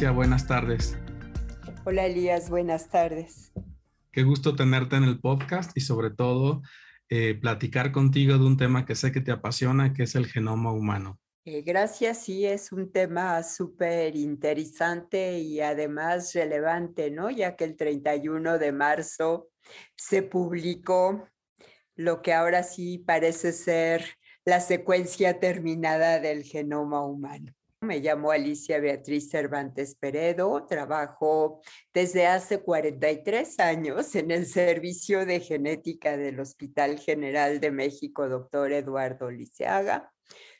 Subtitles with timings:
[0.00, 0.96] Alicia, buenas tardes.
[1.84, 3.52] Hola Elías, buenas tardes.
[4.10, 6.62] Qué gusto tenerte en el podcast y sobre todo
[7.10, 10.72] eh, platicar contigo de un tema que sé que te apasiona, que es el genoma
[10.72, 11.20] humano.
[11.44, 17.28] Eh, gracias, sí, es un tema súper interesante y además relevante, ¿no?
[17.28, 19.50] Ya que el 31 de marzo
[19.98, 21.28] se publicó
[21.94, 27.52] lo que ahora sí parece ser la secuencia terminada del genoma humano.
[27.82, 31.62] Me llamo Alicia Beatriz Cervantes Peredo, trabajo
[31.94, 38.70] desde hace 43 años en el Servicio de Genética del Hospital General de México, doctor
[38.72, 40.12] Eduardo Liceaga.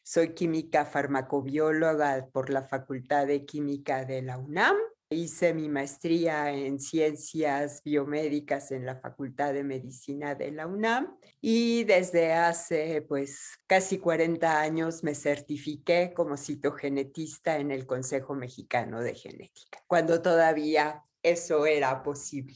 [0.03, 4.79] Soy química farmacobióloga por la Facultad de Química de la UNAM
[5.13, 11.09] Hice mi maestría en ciencias biomédicas en la Facultad de Medicina de la UNAM
[11.41, 19.01] y desde hace pues casi 40 años me certifiqué como citogenetista en el Consejo Mexicano
[19.01, 22.55] de Genética, cuando todavía eso era posible.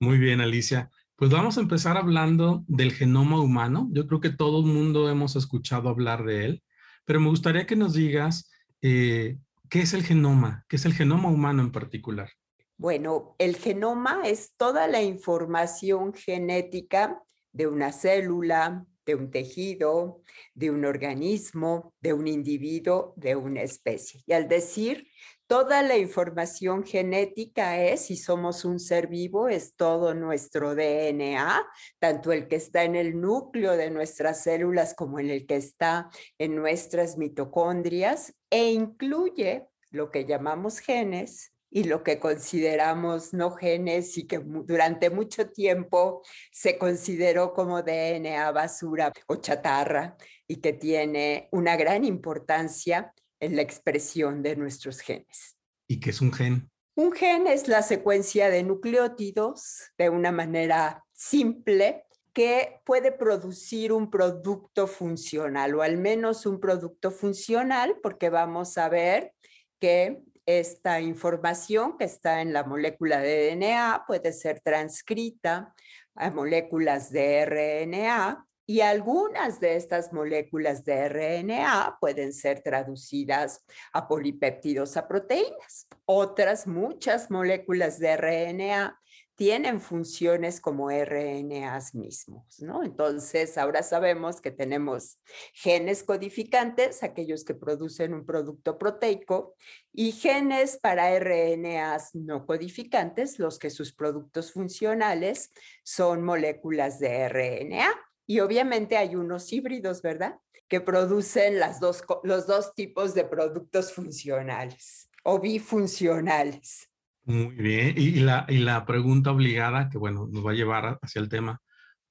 [0.00, 0.90] Muy bien, Alicia.
[1.14, 3.88] Pues vamos a empezar hablando del genoma humano.
[3.92, 6.64] Yo creo que todo el mundo hemos escuchado hablar de él,
[7.04, 8.50] pero me gustaría que nos digas
[8.80, 9.38] eh,
[9.72, 10.66] ¿Qué es el genoma?
[10.68, 12.28] ¿Qué es el genoma humano en particular?
[12.76, 20.20] Bueno, el genoma es toda la información genética de una célula, de un tejido,
[20.52, 24.22] de un organismo, de un individuo, de una especie.
[24.26, 25.08] Y al decir
[25.46, 31.66] toda la información genética es, si somos un ser vivo, es todo nuestro DNA,
[31.98, 36.08] tanto el que está en el núcleo de nuestras células como en el que está
[36.38, 44.18] en nuestras mitocondrias, e incluye lo que llamamos genes y lo que consideramos no genes
[44.18, 50.16] y que durante mucho tiempo se consideró como DNA basura o chatarra
[50.46, 55.58] y que tiene una gran importancia en la expresión de nuestros genes.
[55.88, 56.70] ¿Y qué es un gen?
[56.94, 64.10] Un gen es la secuencia de nucleótidos de una manera simple que puede producir un
[64.10, 69.32] producto funcional o al menos un producto funcional porque vamos a ver
[69.80, 75.74] que esta información que está en la molécula de DNA puede ser transcrita
[76.14, 84.08] a moléculas de RNA y algunas de estas moléculas de RNA pueden ser traducidas a
[84.08, 85.88] polipéptidos a proteínas.
[86.06, 88.98] Otras, muchas moléculas de RNA
[89.34, 92.82] tienen funciones como RNAs mismos, ¿no?
[92.82, 95.18] Entonces, ahora sabemos que tenemos
[95.52, 99.54] genes codificantes, aquellos que producen un producto proteico,
[99.92, 108.11] y genes para RNAs no codificantes, los que sus productos funcionales son moléculas de RNA.
[108.26, 110.38] Y obviamente hay unos híbridos, ¿verdad?
[110.68, 116.88] Que producen dos, los dos tipos de productos funcionales o bifuncionales.
[117.24, 117.94] Muy bien.
[117.96, 121.60] Y la, y la pregunta obligada, que bueno, nos va a llevar hacia el tema,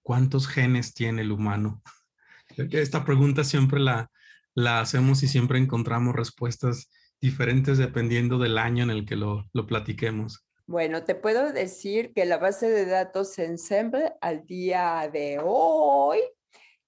[0.02, 1.82] ¿cuántos genes tiene el humano?
[2.58, 4.10] Esta pregunta siempre la,
[4.54, 6.90] la hacemos y siempre encontramos respuestas
[7.20, 10.46] diferentes dependiendo del año en el que lo, lo platiquemos.
[10.68, 16.20] Bueno, te puedo decir que la base de datos Ensemble al día de hoy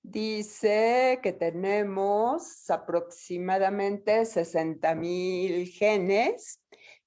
[0.02, 6.62] dice que tenemos aproximadamente 60 mil genes,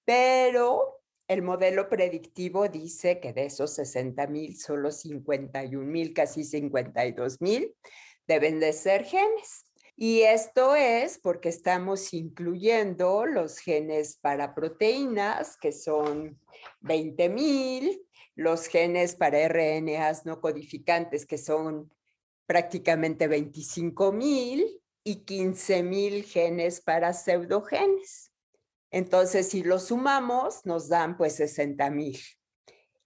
[0.04, 7.40] pero el modelo predictivo dice que de esos 60 mil, solo 51 mil, casi 52
[7.40, 7.74] mil,
[8.26, 9.65] deben de ser genes.
[9.96, 16.38] Y esto es porque estamos incluyendo los genes para proteínas, que son
[16.80, 21.90] 20 mil, los genes para RNAs no codificantes, que son
[22.46, 28.32] prácticamente 25 mil, y 15 mil genes para pseudogenes.
[28.90, 32.18] Entonces, si lo sumamos, nos dan pues 60 mil.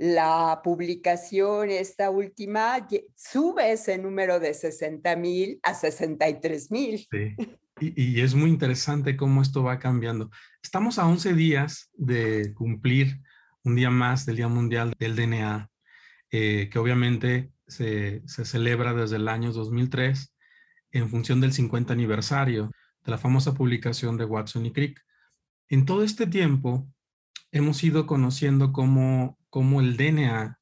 [0.03, 7.07] La publicación, esta última, sube ese número de 60 mil a 63 mil.
[7.11, 7.37] Sí.
[7.83, 10.31] Y, y, es muy interesante cómo esto va cambiando.
[10.63, 13.21] Estamos a 11 días de cumplir
[13.63, 15.69] un día más del Día Mundial del DNA,
[16.31, 20.35] eh, que obviamente se, se celebra desde el año 2003
[20.93, 22.71] en función del 50 aniversario
[23.05, 24.99] de la famosa publicación de Watson y Crick.
[25.69, 26.89] En todo este tiempo
[27.53, 30.59] hemos ido conociendo cómo, cómo el DNA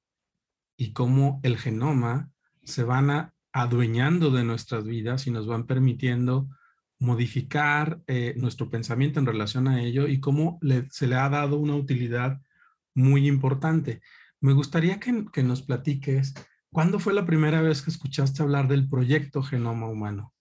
[0.76, 2.30] y cómo el genoma
[2.64, 6.48] se van adueñando de nuestras vidas y nos van permitiendo
[6.98, 10.58] modificar eh, nuestro pensamiento en relación a ello y cómo
[10.90, 12.40] se le ha dado una utilidad
[12.94, 14.00] muy importante.
[14.40, 16.34] Me gustaría que, que nos platiques,
[16.72, 20.32] ¿cuándo fue la primera vez que escuchaste hablar del proyecto Genoma Humano?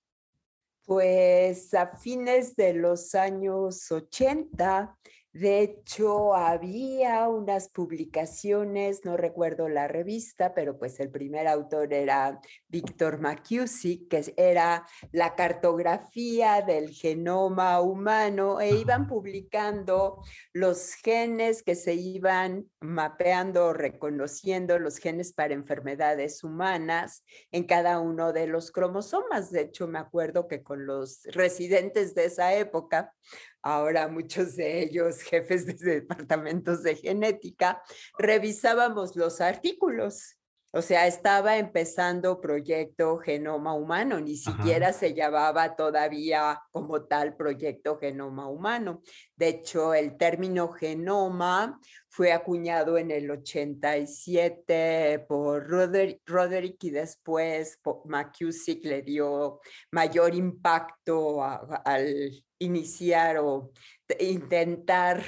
[0.86, 4.98] Pues a fines de los años 80
[5.40, 12.42] de hecho, había unas publicaciones, no recuerdo la revista, pero pues el primer autor era
[12.68, 20.24] Víctor McCusick, que era la cartografía del genoma humano, e iban publicando
[20.54, 28.34] los genes que se iban mapeando, reconociendo los genes para enfermedades humanas en cada uno
[28.34, 29.52] de los cromosomas.
[29.52, 33.14] De hecho, me acuerdo que con los residentes de esa época
[33.62, 37.82] ahora muchos de ellos jefes de departamentos de genética,
[38.18, 40.37] revisábamos los artículos.
[40.78, 47.98] O sea, estaba empezando proyecto Genoma Humano, ni siquiera se llamaba todavía como tal proyecto
[47.98, 49.02] Genoma Humano.
[49.36, 51.80] De hecho, el término genoma
[52.10, 59.60] fue acuñado en el 87 por Roderick, y después McCusick le dio
[59.92, 63.72] mayor impacto al iniciar o
[64.20, 65.24] intentar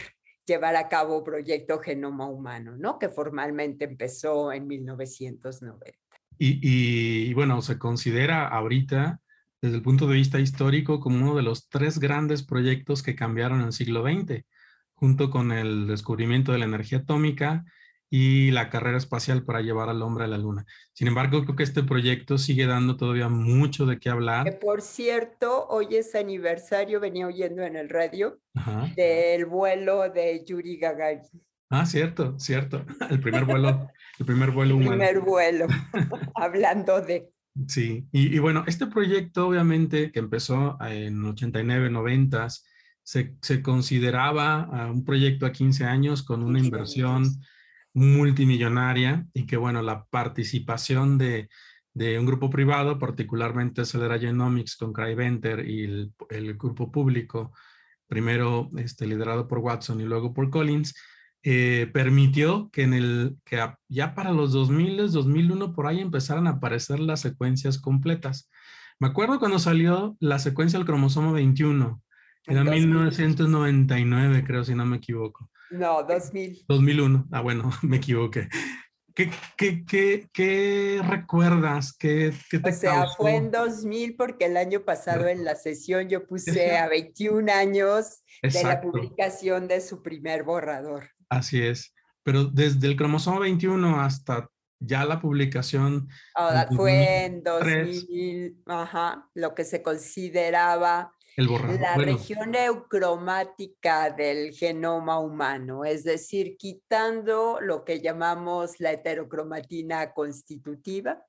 [0.50, 3.00] llevar a cabo proyecto Genoma Humano, ¿no?
[3.00, 5.98] Que formalmente empezó en 1990.
[6.38, 9.20] Y, bueno, se considera ahorita,
[9.62, 13.62] desde el punto de vista histórico, como uno de los tres grandes proyectos que cambiaron
[13.62, 14.46] el siglo XX,
[14.94, 17.66] junto con el descubrimiento de la energía atómica
[18.10, 20.66] y la carrera espacial para llevar al hombre a la luna.
[20.94, 24.46] Sin embargo, creo que este proyecto sigue dando todavía mucho de qué hablar.
[24.46, 28.40] Que por cierto, hoy es aniversario, venía oyendo en el radio,
[28.96, 31.22] del vuelo de Yuri Gagarin.
[31.70, 32.84] Ah, cierto, cierto.
[33.12, 34.94] El primer vuelo, el primer vuelo humano.
[34.94, 35.68] El primer vuelo,
[36.36, 37.30] hablando de...
[37.68, 42.48] Sí, y, y, bueno, este proyecto obviamente que empezó en 89, 90,
[43.04, 47.26] se, se consideraba ah, un proyecto a 15 años con una inversión
[47.94, 51.50] multimillonaria y que, bueno, la participación de,
[51.94, 57.54] de un grupo privado, particularmente Celera Genomics con Cry Venter y el, el, grupo público,
[58.08, 60.96] primero este, liderado por Watson y luego por Collins,
[61.44, 66.52] eh, permitió que en el que ya para los 2000, 2001 por ahí empezaran a
[66.52, 68.50] aparecer las secuencias completas.
[69.00, 72.02] Me acuerdo cuando salió la secuencia del cromosoma 21,
[72.46, 75.50] era 1999, creo, si no me equivoco.
[75.72, 76.66] No, 2000.
[76.68, 77.28] 2001.
[77.32, 78.50] Ah, bueno, me equivoqué.
[79.16, 81.92] ¿Qué, qué, qué, qué recuerdas?
[81.92, 86.26] ¿Qué, te o sea, fue en 2000 porque el año pasado en la sesión yo
[86.26, 91.10] puse a 21 años de la publicación de su primer borrador.
[91.28, 91.94] Así es.
[92.24, 94.50] Pero desde el cromosoma 21 hasta
[94.80, 96.08] ya la publicación.
[96.76, 106.04] fue en 2000, ajá, lo que se consideraba la región eucromática del genoma humano, es
[106.04, 111.24] decir, quitando lo que llamamos la heterocromatina constitutiva,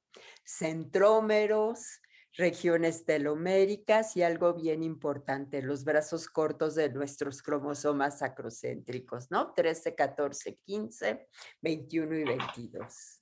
[0.44, 2.00] centrómeros,
[2.32, 9.52] regiones teloméricas y algo bien importante, los brazos cortos de nuestros cromosomas acrocéntricos, ¿no?
[9.52, 11.28] 13, 14, 15,
[11.60, 13.20] 21 y 22.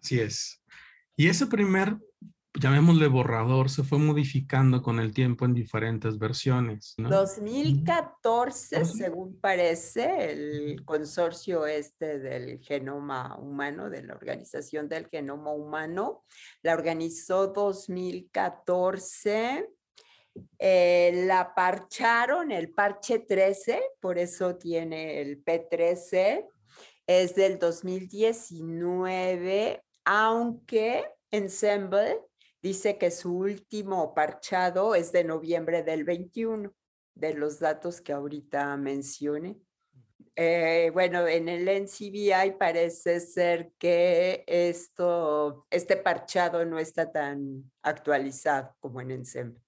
[0.00, 0.62] Así es.
[1.16, 1.96] Y ese primer
[2.54, 6.94] llamémosle borrador, se fue modificando con el tiempo en diferentes versiones.
[6.98, 7.08] ¿no?
[7.08, 16.22] 2014, según parece, el consorcio este del genoma humano, de la Organización del Genoma Humano,
[16.62, 19.68] la organizó 2014.
[20.58, 26.44] Eh, la parcharon, el parche 13, por eso tiene el P13,
[27.06, 32.18] es del 2019, aunque Ensemble
[32.64, 36.72] dice que su último parchado es de noviembre del 21,
[37.14, 39.58] de los datos que ahorita mencioné.
[40.34, 48.74] Eh, bueno, en el NCBI parece ser que esto, este parchado no está tan actualizado
[48.80, 49.60] como en Ensemble.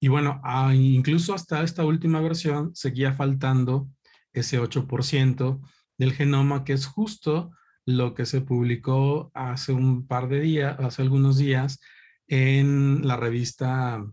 [0.00, 3.90] Y bueno, ah, incluso hasta esta última versión seguía faltando
[4.32, 5.60] ese 8%
[5.98, 7.50] del genoma, que es justo
[7.86, 11.80] lo que se publicó hace un par de días, hace algunos días,
[12.26, 14.04] en la revista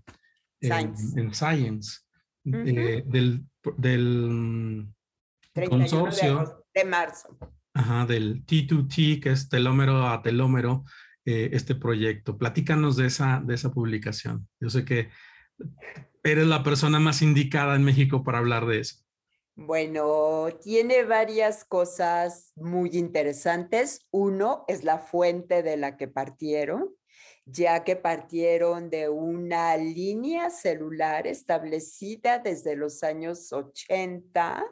[0.62, 2.00] Science, en, Science
[2.46, 3.46] eh, del,
[3.78, 4.88] del
[5.70, 7.38] consorcio de, marzo.
[7.74, 10.84] Ajá, del T2T, que es telómero a telómero,
[11.26, 12.38] eh, este proyecto.
[12.38, 14.48] Platícanos de esa, de esa publicación.
[14.60, 15.10] Yo sé que
[16.24, 18.98] eres la persona más indicada en México para hablar de eso.
[19.62, 24.00] Bueno, tiene varias cosas muy interesantes.
[24.10, 26.96] Uno es la fuente de la que partieron.
[27.46, 34.64] ya que partieron de una línea celular establecida desde los años 80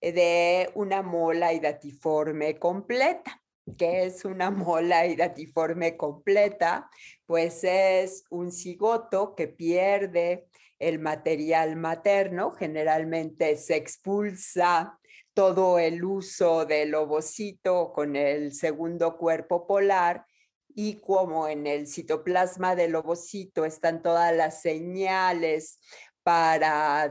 [0.00, 3.42] de una mola hidatiforme completa.
[3.76, 6.90] ¿Qué es una mola hidatiforme completa?
[7.26, 14.98] Pues es un cigoto que pierde el material materno, generalmente se expulsa
[15.34, 20.24] todo el uso del ovocito con el segundo cuerpo polar
[20.74, 25.78] y como en el citoplasma del ovocito están todas las señales
[26.22, 27.10] para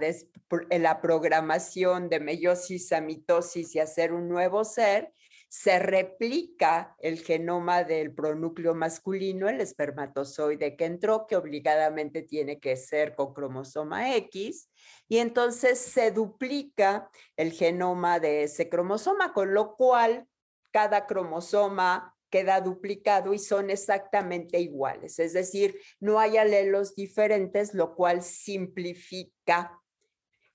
[0.69, 5.13] la programación de meiosis a mitosis y hacer un nuevo ser,
[5.57, 12.75] se replica el genoma del pronúcleo masculino, el espermatozoide que entró, que obligadamente tiene que
[12.75, 14.69] ser con cromosoma X,
[15.07, 20.27] y entonces se duplica el genoma de ese cromosoma, con lo cual
[20.71, 27.95] cada cromosoma queda duplicado y son exactamente iguales, es decir, no hay alelos diferentes, lo
[27.95, 29.79] cual simplifica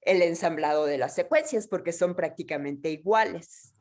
[0.03, 3.80] el ensamblado de las secuencias porque son prácticamente iguales.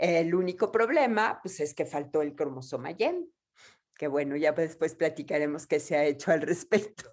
[0.00, 3.30] El único problema, pues, es que faltó el cromosoma Y,
[3.94, 7.04] que bueno, ya después platicaremos qué se ha hecho al respecto.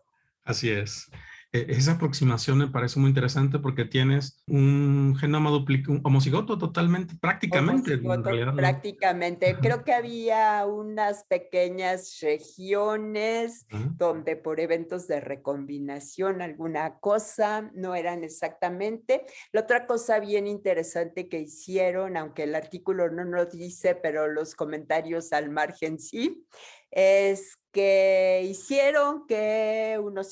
[0.45, 1.11] Así es.
[1.57, 7.97] E, esa aproximación me parece muy interesante porque tienes un genoma duplicado, homocigoto totalmente, prácticamente.
[7.97, 9.57] prácticamente.
[9.59, 18.23] Creo que había unas pequeñas regiones donde por eventos de recombinación alguna cosa no eran
[18.23, 19.25] exactamente.
[19.51, 24.55] La otra cosa bien interesante que hicieron, aunque el artículo no nos dice, pero los
[24.55, 26.45] comentarios al margen sí,
[26.91, 30.31] es que hicieron que unos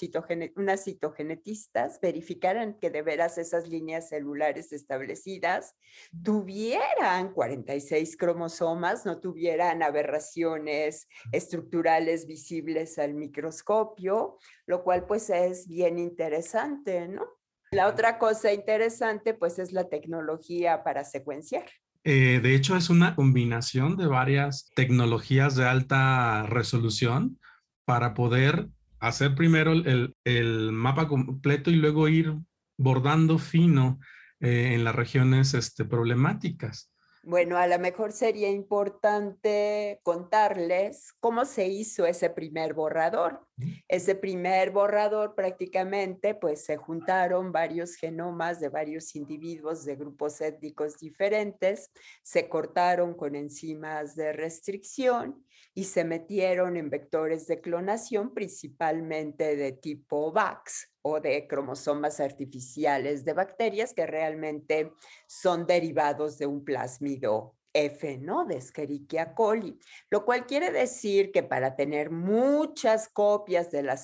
[0.56, 5.76] unas citogenetistas verificaran que de veras esas líneas celulares establecidas
[6.24, 16.00] tuvieran 46 cromosomas, no tuvieran aberraciones estructurales visibles al microscopio, lo cual pues es bien
[16.00, 17.28] interesante, ¿no?
[17.70, 21.66] La otra cosa interesante pues es la tecnología para secuenciar.
[22.08, 27.40] Eh, de hecho, es una combinación de varias tecnologías de alta resolución
[27.84, 28.70] para poder
[29.00, 32.36] hacer primero el, mapa completo y luego ir
[32.78, 34.00] bordando fino
[34.40, 36.92] eh, en las regiones este, problemáticas.
[37.28, 43.48] Bueno, a lo mejor sería importante contarles cómo se hizo ese primer borrador.
[43.88, 51.00] Ese primer borrador prácticamente, pues se juntaron varios genomas de varios individuos de grupos étnicos
[51.00, 51.90] diferentes,
[52.22, 59.72] se cortaron con enzimas de restricción y se metieron en vectores de clonación, principalmente de
[59.72, 64.92] tipo VAX o de cromosomas artificiales de bacterias que realmente
[65.28, 68.46] son derivados de un plásmido F, ¿no?
[68.46, 69.78] De Escherichia coli,
[70.10, 74.02] lo cual quiere decir que para tener muchas copias de la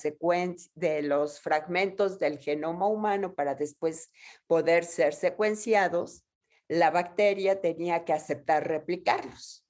[0.76, 4.12] de los fragmentos del genoma humano para después
[4.46, 6.22] poder ser secuenciados,
[6.68, 9.61] la bacteria tenía que aceptar replicarlos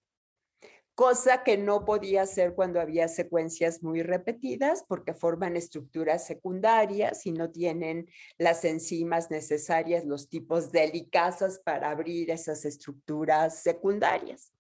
[1.03, 7.33] cosa que no podía hacer cuando había secuencias muy repetidas porque forman estructuras secundarias y
[7.33, 10.85] no tienen las enzimas necesarias, los tipos de
[11.59, 14.53] para abrir esas estructuras secundarias.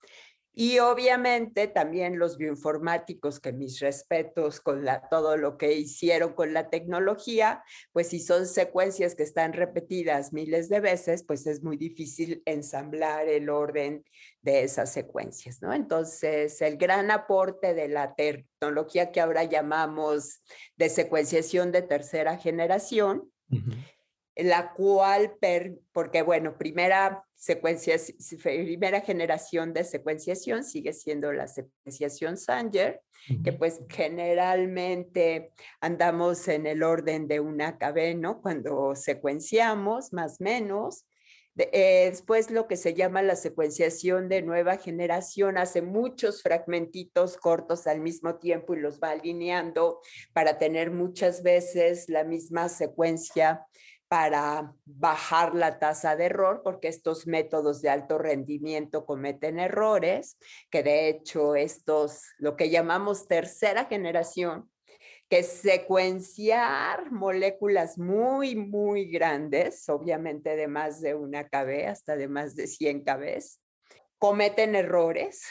[0.54, 6.52] Y obviamente también los bioinformáticos, que mis respetos con la, todo lo que hicieron con
[6.52, 11.78] la tecnología, pues si son secuencias que están repetidas miles de veces, pues es muy
[11.78, 14.04] difícil ensamblar el orden
[14.42, 15.72] de esas secuencias, ¿no?
[15.72, 20.42] Entonces, el gran aporte de la tecnología que ahora llamamos
[20.76, 23.30] de secuenciación de tercera generación,
[24.36, 25.36] la cual,
[25.92, 27.96] porque bueno, primera secuencia,
[28.42, 33.02] primera generación de secuenciación sigue siendo la secuenciación Sanger,
[33.44, 41.04] que pues generalmente andamos en el orden de una cadena Cuando secuenciamos, más o menos.
[41.56, 47.86] Eh, después lo que se llama la secuenciación de nueva generación hace muchos fragmentitos cortos
[47.86, 50.00] al mismo tiempo y los va alineando
[50.32, 53.66] para tener muchas veces la misma secuencia
[54.12, 60.36] para bajar la tasa de error, porque estos métodos de alto rendimiento cometen errores,
[60.70, 64.70] que de hecho estos, lo que llamamos tercera generación,
[65.30, 72.28] que es secuenciar moléculas muy, muy grandes, obviamente de más de una KB, hasta de
[72.28, 73.42] más de 100 KB,
[74.18, 75.42] cometen errores,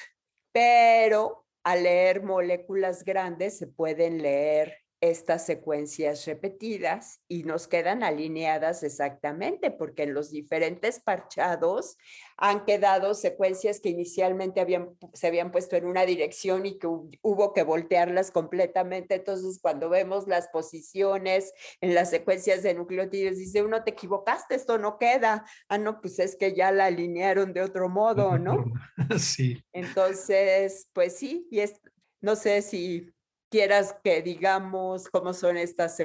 [0.52, 8.84] pero al leer moléculas grandes se pueden leer estas secuencias repetidas y nos quedan alineadas
[8.84, 11.98] exactamente, porque en los diferentes parchados
[12.38, 17.54] han quedado secuencias que inicialmente habían, se habían puesto en una dirección y que hubo
[17.54, 19.16] que voltearlas completamente.
[19.16, 24.78] Entonces, cuando vemos las posiciones en las secuencias de nucleótidos, dice uno, te equivocaste, esto
[24.78, 25.46] no queda.
[25.68, 28.66] Ah, no, pues es que ya la alinearon de otro modo, ¿no?
[29.20, 29.62] Sí.
[29.74, 31.82] Entonces, pues sí, y es,
[32.22, 33.12] no sé si
[33.52, 35.98] quieras que digamos cómo son estas,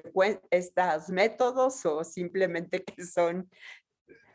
[0.51, 3.49] estas métodos o simplemente que son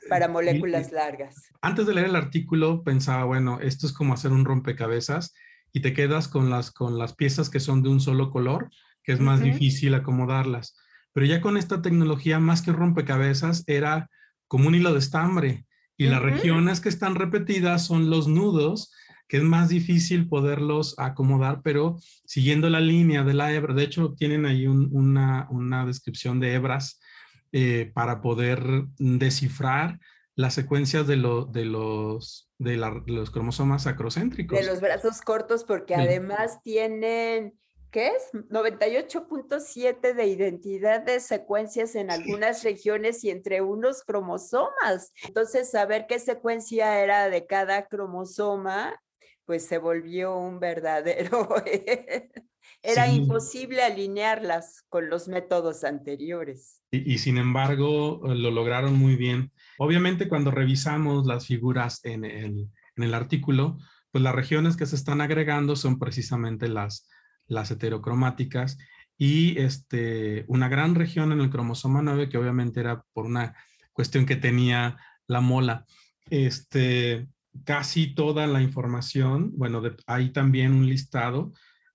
[0.10, 1.36] para moléculas largas.
[1.62, 5.34] Antes de leer el artículo pensaba, bueno, esto es como hacer un rompecabezas
[5.74, 8.72] y te quedas con las, con las piezas que son de un solo color,
[9.04, 10.78] que es más difícil acomodarlas.
[11.14, 14.10] Pero ya con esta tecnología, más que rompecabezas, era
[14.48, 15.66] como un hilo de estambre.
[15.98, 18.92] Y las regiones que están repetidas son los nudos
[19.32, 24.14] que es más difícil poderlos acomodar, pero siguiendo la línea de la hebra, de hecho
[24.14, 27.00] tienen ahí una, una, descripción de hebras
[27.54, 28.62] eh, para poder
[28.98, 30.00] descifrar
[30.36, 34.60] las secuencias de, lo, de, los, de, los cromosomas acrocéntricos.
[34.60, 37.58] De los brazos cortos, porque además tienen,
[37.90, 38.34] ¿qué es?
[38.34, 45.14] 98.7 de identidad de secuencias en algunas regiones y entre unos cromosomas.
[45.26, 49.00] Entonces, saber qué secuencia era de cada cromosoma
[49.52, 51.50] pues se volvió un verdadero...
[52.82, 56.82] Era imposible alinearlas con los métodos anteriores.
[56.90, 59.52] Y, sin embargo, lo lograron muy bien.
[59.78, 63.78] Obviamente, cuando revisamos las figuras en el, en el artículo,
[64.12, 67.10] pues las regiones que se están agregando son precisamente las,
[67.46, 68.78] las heterocromáticas
[69.18, 73.54] y este, una gran región en el cromosoma 9 que obviamente era por una
[73.92, 75.86] cuestión que tenía la mola.
[76.30, 77.28] Este,
[77.66, 81.52] casi toda la información, bueno, hay también un listado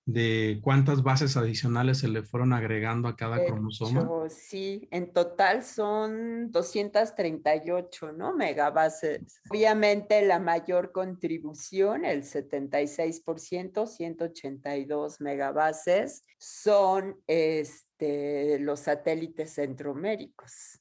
[0.06, 4.08] de cuántas bases adicionales se le fueron agregando a cada cromosoma.
[4.30, 8.32] Sí, en total son 238, ¿no?
[8.32, 9.40] Megabases.
[9.50, 20.80] Obviamente la mayor contribución, el 76%, 182 megabases, son este, los satélites centroméricos.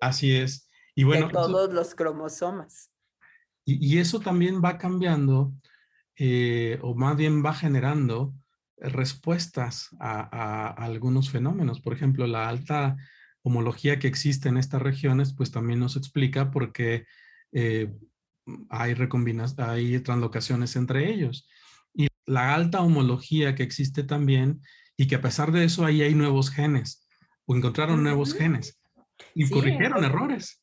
[0.00, 0.69] Así es.
[1.00, 2.92] Y bueno, de todos los cromosomas.
[3.64, 5.54] Y, eso también va cambiando,
[6.14, 8.34] eh, o más bien va generando
[8.76, 11.80] respuestas a, algunos fenómenos.
[11.80, 12.98] Por ejemplo, la alta
[13.40, 17.06] homología que existe en estas regiones, pues también nos explica por qué
[17.52, 17.90] eh,
[18.68, 18.94] hay,
[19.56, 21.48] hay translocaciones entre ellos.
[21.94, 24.60] Y la alta homología que existe también,
[24.98, 27.08] y que a pesar de eso ahí hay nuevos genes,
[27.46, 28.78] o encontraron nuevos genes,
[29.34, 30.59] y corrigieron errores.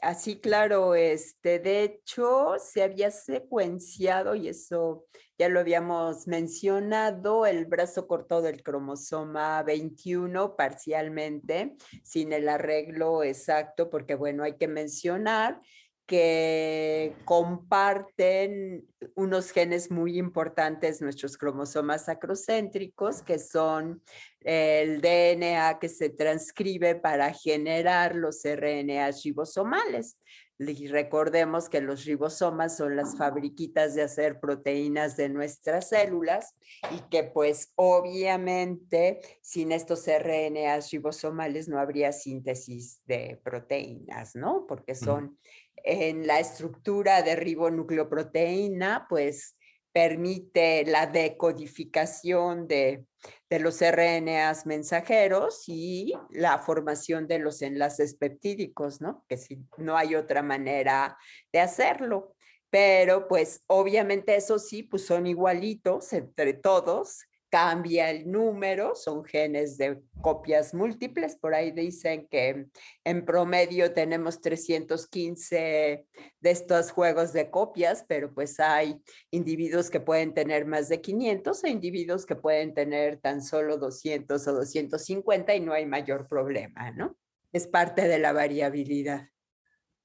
[0.00, 5.06] Así, claro, este, de hecho, se había secuenciado, y eso
[5.36, 13.90] ya lo habíamos mencionado, el brazo corto del cromosoma 21 parcialmente, sin el arreglo exacto,
[13.90, 15.60] porque bueno, hay que mencionar
[16.08, 24.02] que comparten unos genes muy importantes, nuestros cromosomas acrocéntricos, que son
[24.40, 30.16] el DNA que se transcribe para generar los RNA ribosomales.
[30.58, 36.56] Y recordemos que los ribosomas son las fabriquitas de hacer proteínas de nuestras células
[36.90, 44.66] y que pues obviamente sin estos RNA ribosomales no habría síntesis de proteínas, ¿no?
[44.66, 45.38] Porque son
[45.84, 49.56] en la estructura de ribonucleoproteína, pues
[49.92, 53.04] permite la decodificación de,
[53.50, 59.24] los RNAs mensajeros y la formación de los enlaces peptídicos, ¿no?
[59.28, 61.18] Que si no hay otra manera
[61.52, 62.36] de hacerlo.
[62.70, 69.78] Pero pues obviamente eso sí, pues son igualitos entre todos cambia el número, son genes
[69.78, 72.66] de copias múltiples, por ahí dicen que
[73.04, 76.06] en promedio tenemos 315
[76.40, 81.64] de estos juegos de copias, pero pues hay individuos que pueden tener más de 500
[81.64, 86.90] e individuos que pueden tener tan solo 200 o 250 y no hay mayor problema,
[86.90, 87.16] ¿no?
[87.52, 89.28] Es parte de la variabilidad.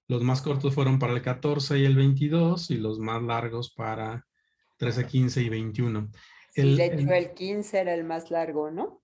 [0.08, 4.26] Los más cortos fueron para el 14 y el 22 y los más largos para
[4.78, 6.10] 13, 15 y 21
[6.56, 9.02] de hecho, el 15 era el más largo, ¿no?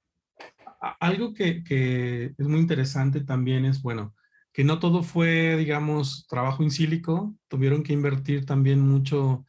[1.00, 4.16] Algo que, es muy interesante también es, bueno,
[4.54, 9.46] que no todo fue, digamos, trabajo in sílico, tuvieron que invertir también mucho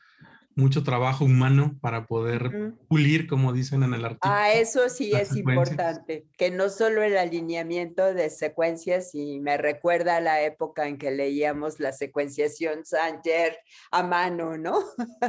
[0.56, 4.34] mucho trabajo humano para poder pulir, como dicen en el artículo.
[4.34, 10.16] Ah, eso sí es importante, que no solo el alineamiento de secuencias, y me recuerda
[10.16, 13.58] a la época en que leíamos la secuenciación Sanger
[13.90, 14.78] a mano, ¿no?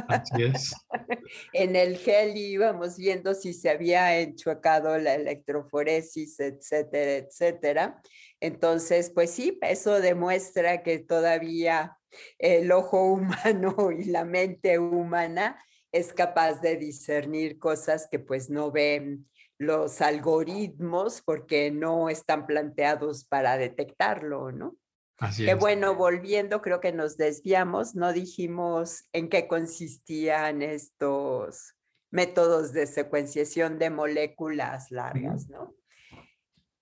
[0.08, 0.74] Así es.
[1.52, 8.02] en el gel íbamos viendo si se había enchuecado la electroforesis, etcétera, etcétera.
[8.40, 11.96] Entonces, pues sí, eso demuestra que todavía
[12.38, 18.70] el ojo humano y la mente humana es capaz de discernir cosas que pues no
[18.70, 24.76] ven los algoritmos porque no están planteados para detectarlo, ¿no?
[25.18, 31.74] Así que bueno, volviendo, creo que nos desviamos, no dijimos en qué consistían estos
[32.10, 35.74] métodos de secuenciación de moléculas largas, ¿no?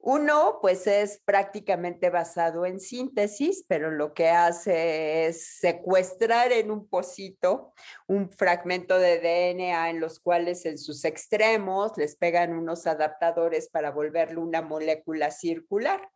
[0.03, 6.89] Uno, pues es prácticamente basado en síntesis, pero lo que hace es secuestrar en un
[6.89, 7.75] pocito
[8.07, 13.91] un fragmento de DNA en los cuales en sus extremos les pegan unos adaptadores para
[13.91, 16.09] volverlo una molécula circular.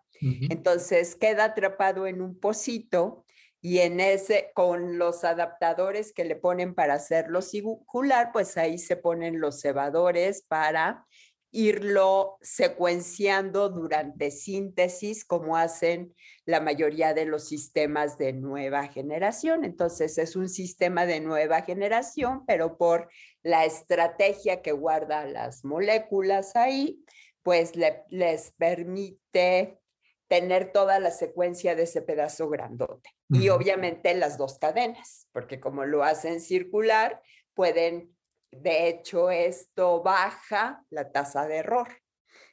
[0.48, 3.24] Entonces queda atrapado en un pocito
[3.60, 8.96] y en ese, con los adaptadores que le ponen para hacerlo circular, pues ahí se
[8.96, 11.06] ponen los cebadores para
[11.54, 16.12] irlo secuenciando durante síntesis, como hacen
[16.44, 19.64] la mayoría de los sistemas de nueva generación.
[19.64, 23.08] Entonces es un sistema de nueva generación, pero por
[23.42, 27.04] la estrategia que guarda las moléculas ahí,
[27.44, 29.78] pues les permite
[30.26, 33.10] tener toda la secuencia de ese pedazo grandote.
[33.28, 37.22] Y obviamente las dos cadenas, porque como lo hacen circular,
[37.54, 38.14] pueden
[38.62, 41.88] de hecho, esto baja la tasa de error.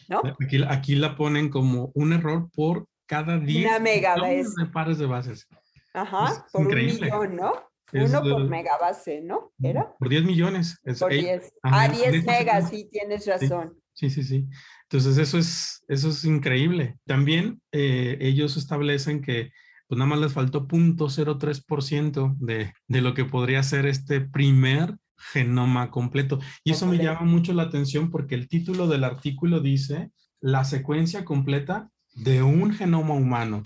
[0.08, 0.22] ¿No?
[0.68, 5.46] Aquí, la ponen como un error por cada 10 de pares de bases.
[5.94, 7.52] Ajá, por un millón, ¿no?
[7.92, 9.52] Uno por megabase, ¿no?
[9.62, 9.94] ¿Era?
[9.98, 10.80] Por 10 millones.
[10.98, 11.52] por 10.
[11.62, 13.78] ah, 10 megas, sí, tienes razón.
[13.92, 14.48] Sí, sí, sí.
[14.84, 16.98] Entonces, eso es, eso es increíble.
[17.06, 19.50] También eh, ellos establecen que
[19.92, 25.90] pues nada más les faltó 0.03% de, de lo que podría ser este primer genoma
[25.90, 26.38] completo.
[26.64, 31.26] Y eso me llama mucho la atención porque el título del artículo dice la secuencia
[31.26, 33.64] completa de un genoma humano.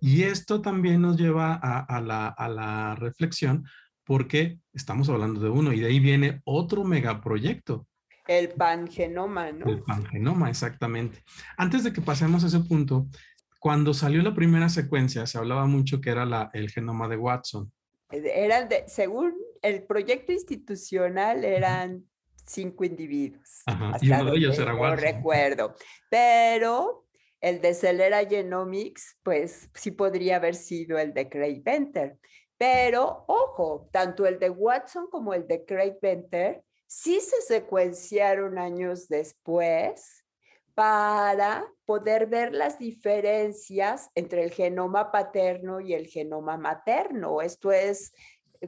[0.00, 3.64] Y, esto también nos lleva a, la, a, la, reflexión
[4.04, 7.88] porque estamos hablando de uno y de ahí viene otro megaproyecto.
[8.28, 9.66] El pangenoma, ¿no?
[9.66, 11.24] El pangenoma, exactamente.
[11.56, 13.08] Antes de que pasemos a ese punto,
[13.62, 17.72] cuando salió la primera secuencia, se hablaba mucho que era la, el genoma de Watson.
[18.10, 22.04] Era de, según el proyecto institucional eran
[22.44, 23.62] cinco individuos.
[24.00, 24.96] y uno de ellos era Watson.
[24.96, 25.76] No recuerdo.
[26.10, 27.06] Pero
[27.40, 32.18] el de Celera Genomics, pues sí podría haber sido el de Craig Venter.
[32.58, 39.06] Pero, ojo, tanto el de Watson como el de Craig Venter sí se secuenciaron años
[39.06, 40.24] después
[40.74, 47.42] para poder ver las diferencias entre el genoma paterno y el genoma materno.
[47.42, 48.14] Esto es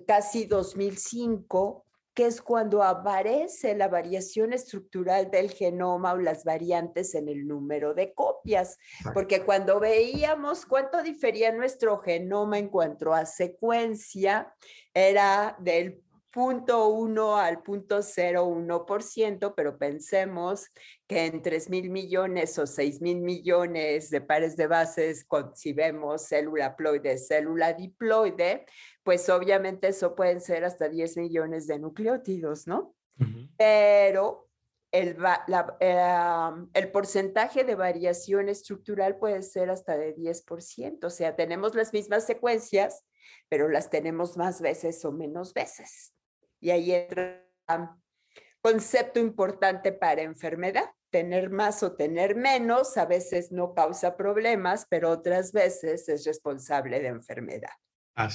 [0.06, 7.30] casi 2005, que es cuando aparece la variación estructural del genoma o las variantes en
[7.30, 8.76] el número de copias,
[9.14, 14.54] porque cuando veíamos cuánto difería nuestro genoma en cuanto a secuencia,
[14.92, 16.03] era del
[16.34, 20.66] punto 1 al punto 0,1%, pero pensemos
[21.06, 26.26] que en 3 mil millones o 6 mil millones de pares de bases, si vemos
[26.26, 28.66] célula ploide, célula diploide,
[29.04, 32.96] pues obviamente eso pueden ser hasta 10 millones de nucleótidos, ¿no?
[33.56, 34.48] Pero
[34.90, 35.16] el,
[35.78, 41.92] em, el, porcentaje de variación estructural puede ser hasta de 10%, o sea, tenemos las
[41.92, 43.04] mismas secuencias,
[43.48, 46.13] pero las tenemos más veces o menos veces.
[46.64, 47.90] Y ahí entra un
[48.62, 50.86] concepto importante para enfermedad.
[51.10, 57.00] Tener más o tener menos a veces no causa problemas, pero otras veces es responsable
[57.00, 57.70] de enfermedad,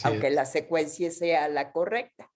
[0.03, 2.31] aunque la secuencia sea la correcta.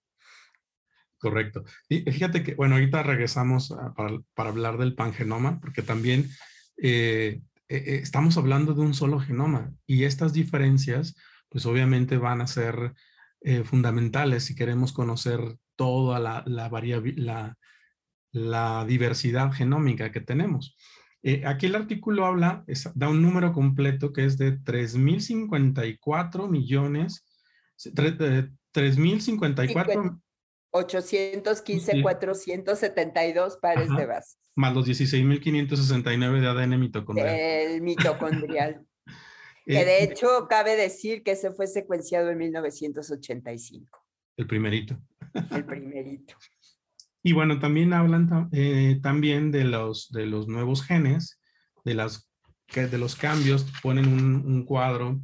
[1.18, 1.64] Correcto.
[1.88, 6.28] Y fíjate que, bueno, ahorita regresamos para, para, hablar del pangenoma, porque también
[6.76, 11.14] eh, eh, eh, estamos hablando de un solo genoma y estas diferencias,
[11.48, 12.94] pues obviamente van a ser
[13.64, 16.68] fundamentales si queremos conocer toda la, la,
[18.32, 20.76] la, diversidad genómica que tenemos.
[21.22, 27.24] Eh, aquí el artículo habla, da un número completo que es de 3.054 millones,
[27.78, 30.20] 3.054...
[30.76, 34.40] 815, 472 pares de bases.
[34.56, 37.28] Más los 16.569 de ADN mitocondrial.
[37.28, 38.84] El mitocondrial.
[39.66, 44.03] que de eh, hecho cabe decir que se fue secuenciado en 1985.
[44.36, 44.98] El primerito.
[45.50, 46.34] El primerito.
[47.22, 51.40] y bueno, también hablan eh, también de los, de los nuevos genes,
[51.84, 52.28] de, las,
[52.74, 55.20] de los cambios, ponen un, cuadro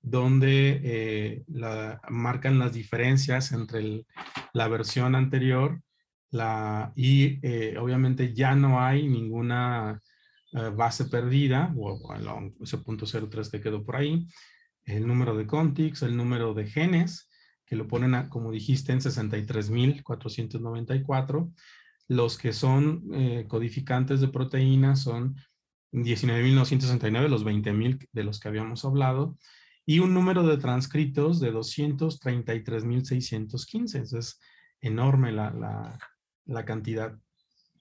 [0.00, 4.04] donde eh, la, marcan las diferencias entre
[4.52, 5.80] la versión anterior
[6.30, 10.00] la, y eh, obviamente ya no hay ninguna
[10.74, 14.26] base perdida, o, o ese punto 03 que quedó por ahí,
[14.86, 17.27] el número de contigs, el número de genes,
[17.68, 21.52] que lo ponen, como dijiste, en 63.494.
[22.08, 25.36] Los que son eh, codificantes de proteínas son
[25.92, 29.36] 19.969, los 20.000 de los que habíamos hablado,
[29.84, 34.18] y un número de transcritos de 233.615.
[34.18, 34.40] Es
[34.80, 35.98] enorme la,
[36.46, 37.14] la, cantidad.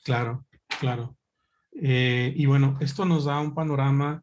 [0.04, 0.46] Claro,
[0.78, 1.16] claro.
[1.72, 4.22] Eh, y bueno, esto nos da un panorama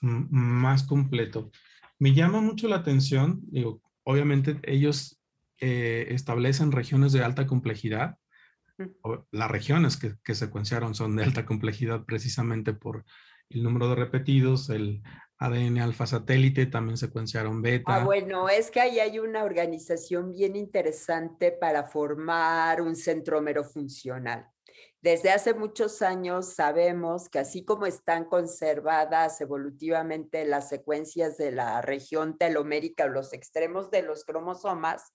[0.00, 1.50] más completo.
[1.98, 5.20] Me llama mucho la atención, digo, obviamente ellos
[5.60, 8.18] eh, establecen regiones de alta complejidad.
[9.30, 13.04] Las regiones que, que, secuenciaron son de alta complejidad precisamente por
[13.50, 15.02] el número de repetidos, el
[15.38, 17.96] ADN alfa satélite, también secuenciaron beta.
[17.96, 24.48] Ah, bueno, es que ahí hay una organización bien interesante para formar un centrómero funcional.
[25.04, 31.82] Desde hace muchos años sabemos que así como están conservadas evolutivamente las secuencias de la
[31.82, 35.12] región telomérica o los extremos de los cromosomas,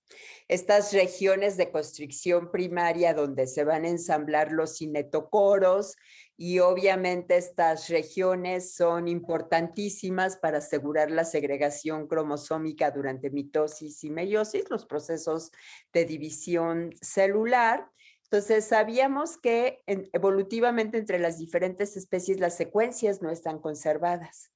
[0.48, 5.96] estas regiones de constricción primaria donde se van a ensamblar los cinetocoros
[6.38, 14.70] y obviamente estas regiones son importantísimas para asegurar la segregación cromosómica durante mitosis y meiosis,
[14.70, 15.52] los procesos
[15.92, 17.90] de división celular
[18.32, 24.52] entonces, sabíamos que evolutivamente entre las diferentes especies las secuencias no están conservadas,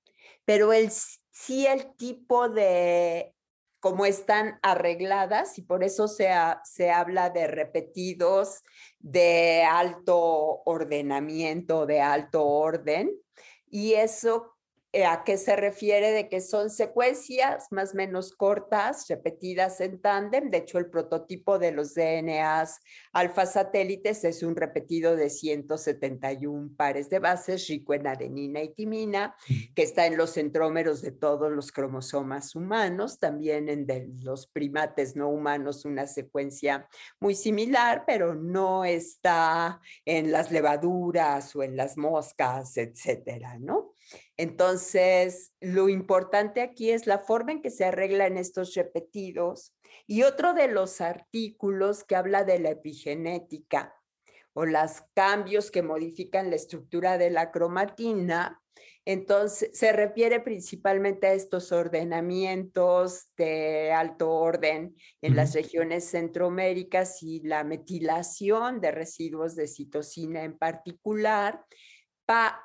[0.46, 3.34] pero el, sí el tipo de
[3.80, 6.30] cómo están arregladas y por eso se,
[6.66, 8.62] se habla de repetidos
[9.00, 13.12] de alto ordenamiento, de alto orden,
[13.72, 14.53] y eso
[15.08, 16.12] ¿A qué se refiere?
[16.12, 20.52] De que son secuencias más o menos cortas, repetidas en tándem.
[20.52, 22.80] De hecho, el prototipo de los DNAs
[23.12, 29.36] alfa satélites es un repetido de 171 pares de bases, rico en adenina y timina,
[29.74, 35.16] que está en los centrómeros de todos los cromosomas humanos, también en de los primates
[35.16, 36.88] no humanos, una secuencia
[37.20, 43.93] muy similar, pero no está en las levaduras o en las moscas, etcétera, ¿no?
[44.38, 49.74] Entonces, lo importante aquí es la forma en que se arreglan estos repetidos.
[50.08, 53.96] Y otro de los artículos que habla de la epigenética
[54.54, 58.64] o los cambios que modifican la estructura de la cromatina,
[59.06, 67.42] entonces se refiere principalmente a estos ordenamientos de alto orden en las regiones centroméricas y
[67.42, 71.66] la metilación de residuos de citosina en particular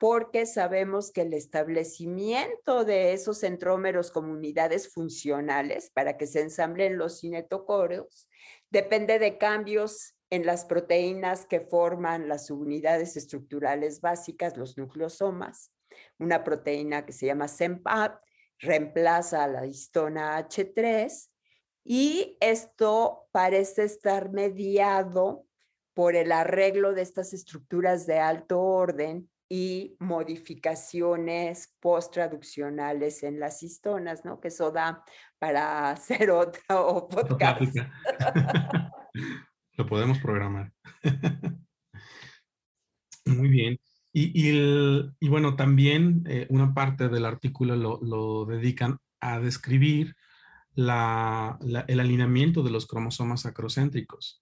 [0.00, 6.96] porque sabemos que el establecimiento de esos centrómeros como unidades funcionales para que se ensamblen
[6.96, 8.28] los cinetocoros
[8.70, 15.72] depende de cambios en las proteínas que forman las unidades estructurales básicas, los nucleosomas.
[16.18, 18.22] Una proteína que se llama SEMPAP
[18.58, 21.30] reemplaza a la histona H3
[21.84, 25.46] y esto parece estar mediado
[25.94, 34.24] por el arreglo de estas estructuras de alto orden y modificaciones post-traduccionales en las histonas,
[34.24, 34.40] ¿no?
[34.40, 35.02] Que eso da
[35.38, 37.62] para hacer otro podcast.
[39.76, 40.72] Lo podemos programar.
[43.24, 43.78] Muy bien.
[44.12, 44.32] Y,
[45.20, 50.16] y, bueno, también eh, una parte del artículo lo, lo dedican a describir
[50.74, 51.58] la,
[51.88, 54.40] el alineamiento de los cromosomas acrocéntricos.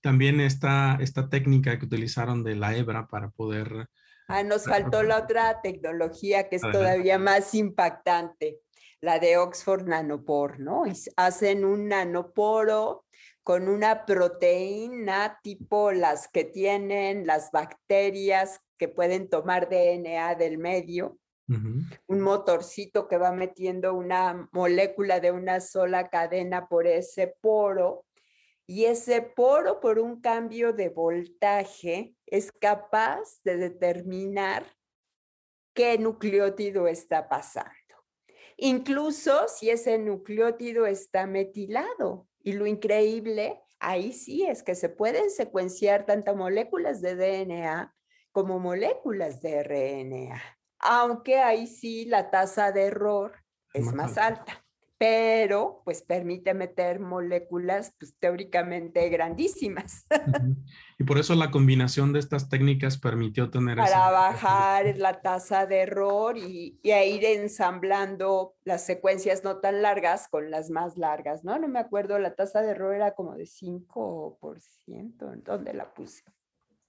[0.00, 3.88] También esta, esta técnica que utilizaron de la hebra para poder
[4.26, 8.60] Ah, nos faltó la otra tecnología que es todavía más impactante,
[9.00, 10.84] la de Oxford Nanopore, ¿no?
[11.16, 13.04] hacen un nanoporo
[13.42, 21.18] con una proteína tipo las que tienen las bacterias que pueden tomar DNA del medio,
[21.46, 28.06] un motorcito que va metiendo una molécula de una sola cadena por ese poro
[28.66, 34.64] y ese poro por un cambio de voltaje es capaz de determinar
[35.74, 37.70] qué nucleótido está pasando.
[38.56, 42.26] Incluso si ese nucleótido está metilado.
[42.40, 47.94] Y lo increíble, ahí sí es que se pueden secuenciar tanto moléculas de DNA
[48.32, 50.42] como moléculas de RNA.
[50.78, 53.32] Aunque ahí sí la tasa de error
[53.72, 54.63] es más, alta
[55.04, 60.06] pero pues permite meter moléculas pues, teóricamente grandísimas.
[60.96, 63.76] Y por eso la combinación de estas técnicas permitió tener...
[63.76, 70.28] Para bajar la tasa de error y, y ir ensamblando las secuencias no tan largas
[70.28, 71.58] con las más largas, ¿no?
[71.58, 76.22] No me acuerdo, la tasa de error era como de 5%, ¿dónde la puse?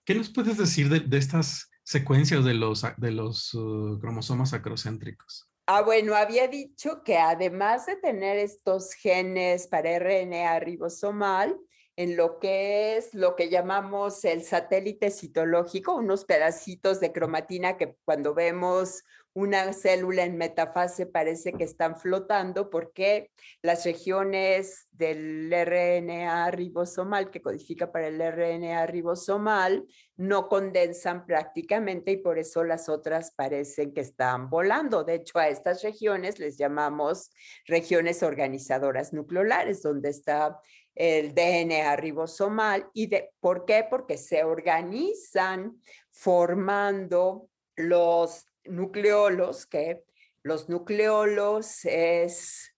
[0.06, 5.50] ¿Qué nos puedes decir de, estas secuencias de los, de los uh, cromosomas acrocéntricos?
[5.68, 11.60] Ah, bueno, había dicho que además de tener estos genes para RNA ribosomal,
[11.96, 17.98] en lo que es lo que llamamos el satélite citológico, unos pedacitos de cromatina que
[18.06, 19.04] cuando vemos
[19.36, 27.42] una célula en metafase parece que están flotando porque las regiones del RNA ribosomal que
[27.42, 34.00] codifica para el RNA ribosomal no condensan prácticamente y por eso las otras parecen que
[34.00, 35.04] están volando.
[35.04, 37.30] De hecho, a estas regiones les llamamos
[37.66, 40.58] regiones organizadoras nucleolares, donde está
[40.96, 42.88] el DNA ribosomal.
[42.94, 43.86] ¿Y de, por qué?
[43.90, 50.04] Porque se organizan formando los nucleolos, que
[50.44, 52.76] los nucleolos es,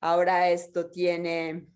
[0.00, 1.66] ahora esto tiene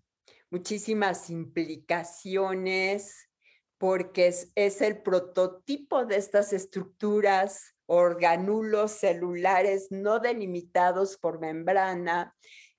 [0.49, 3.29] muchísimas implicaciones
[3.77, 12.35] porque es, es el prototipo de estas estructuras organulos celulares no delimitados por membrana,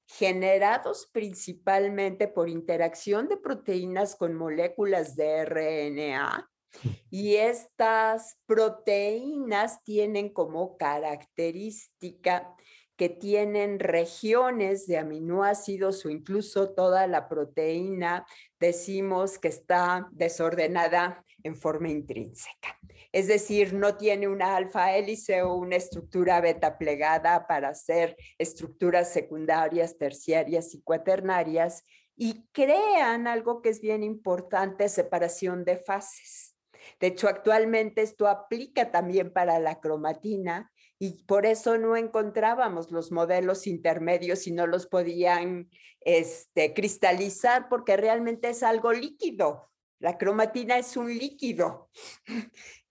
[0.06, 6.51] generados principalmente por interacción de proteínas con moléculas de RNA
[7.10, 12.54] y estas proteínas tienen como característica
[12.96, 18.26] que tienen regiones de aminoácidos o incluso toda la proteína,
[18.60, 22.78] decimos que está desordenada en forma intrínseca.
[23.10, 29.12] Es decir, no tiene una alfa hélice o una estructura beta plegada para hacer estructuras
[29.12, 31.84] secundarias, terciarias y cuaternarias
[32.16, 36.51] y crean algo que es bien importante, separación de fases.
[37.00, 43.10] De hecho, actualmente esto aplica también para la cromatina y por eso no encontrábamos los
[43.10, 45.68] modelos intermedios y no los podían
[46.00, 49.70] este, cristalizar porque realmente es algo líquido.
[49.98, 51.90] La cromatina es un líquido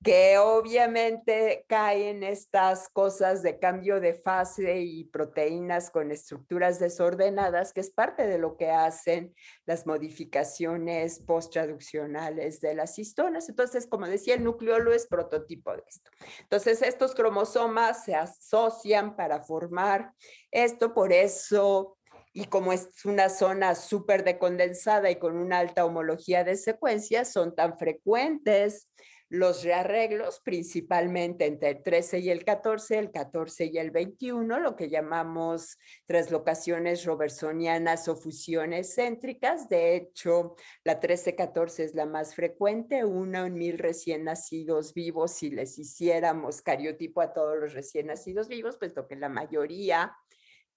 [0.03, 7.81] que obviamente caen estas cosas de cambio de fase y proteínas con estructuras desordenadas, que
[7.81, 9.35] es parte de lo que hacen
[9.65, 13.47] las modificaciones post-traduccionales de las histonas.
[13.47, 16.09] Entonces, como decía, el nucleolo es prototipo de esto.
[16.39, 20.13] Entonces, estos cromosomas se asocian para formar
[20.49, 21.97] esto, por eso
[22.33, 27.53] y como es una zona súper decondensada y con una alta homología de secuencias, son
[27.55, 28.87] tan frecuentes
[29.31, 34.75] los rearreglos, principalmente entre el 13 y el 14, el 14 y el 21, lo
[34.75, 39.69] que llamamos traslocaciones robertsonianas o fusiones céntricas.
[39.69, 45.49] De hecho, la 13-14 es la más frecuente, una en mil recién nacidos vivos, si
[45.49, 50.13] les hiciéramos cariotipo a todos los recién nacidos vivos, puesto que la mayoría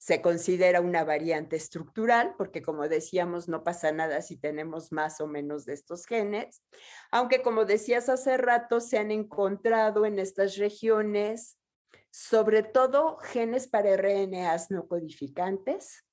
[0.05, 5.27] se considera una variante estructural, porque como decíamos, no pasa nada si tenemos más o
[5.27, 6.63] menos de estos genes,
[7.11, 11.59] aunque como decías hace rato, se han encontrado en estas regiones
[12.11, 16.05] sobre todo genes para RNAs no codificantes,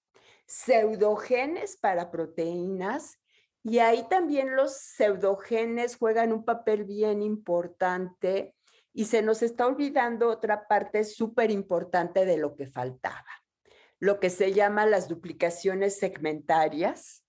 [0.45, 3.19] pseudogenes para proteínas,
[3.61, 8.55] y ahí también los pseudogenes juegan un papel bien importante
[8.93, 13.40] y se nos está olvidando otra parte súper importante de lo que faltaba
[14.01, 17.23] lo que se llama las duplicaciones segmentarias,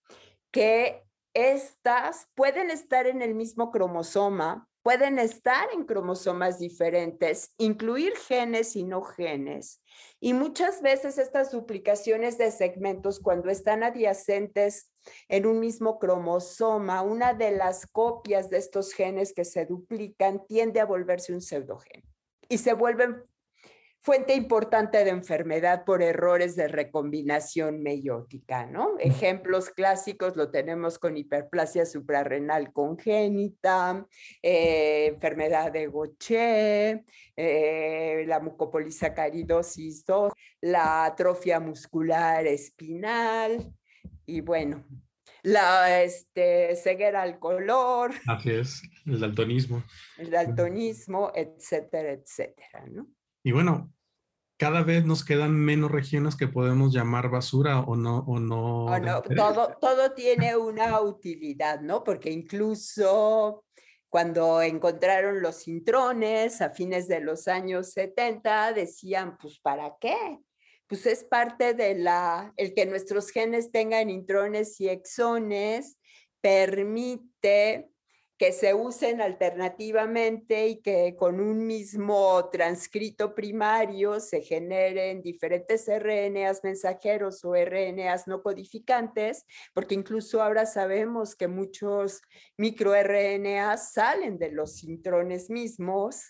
[0.50, 1.04] que
[1.34, 8.84] estas pueden estar en el mismo cromosoma, pueden estar en cromosomas diferentes, incluir genes y
[8.84, 9.82] no genes.
[10.18, 14.90] Y muchas veces estas duplicaciones de segmentos, cuando están adyacentes
[15.28, 20.80] en un mismo cromosoma, una de las copias de estos genes que se duplican tiende
[20.80, 22.02] a volverse un pseudogen
[22.48, 23.22] y se vuelven
[24.02, 28.98] fuente importante de enfermedad por errores de recombinación meiótica, ¿no?
[28.98, 34.04] Ejemplos clásicos lo tenemos con hiperplasia suprarrenal congénita,
[34.42, 37.04] eh, enfermedad de Gaucher,
[37.36, 40.32] eh, la mucopolisacaridosis 2,
[40.62, 43.72] la atrofia muscular espinal
[44.26, 44.84] y bueno,
[45.44, 48.10] la este, ceguera al color.
[48.26, 49.84] Así es, el daltonismo.
[50.18, 53.06] El daltonismo, etcétera, etcétera, ¿no?
[53.42, 53.92] Y bueno,
[54.56, 58.18] cada vez nos quedan menos regiones que podemos llamar basura o no.
[58.28, 62.04] O no, todo, todo tiene una utilidad, ¿no?
[62.04, 63.64] Porque incluso
[64.08, 70.38] cuando encontraron los intrones a fines de los años 70, decían, pues, ¿para qué?
[70.86, 75.98] Pues es parte de la, el que nuestros genes tengan intrones y exones
[76.42, 77.91] permite
[78.42, 86.64] que se usen alternativamente y que con un mismo transcrito primario se generen diferentes RNAs
[86.64, 92.20] mensajeros o RNAs no codificantes, porque incluso ahora sabemos que muchos
[92.56, 96.24] microRNAs salen de los intrones mismos,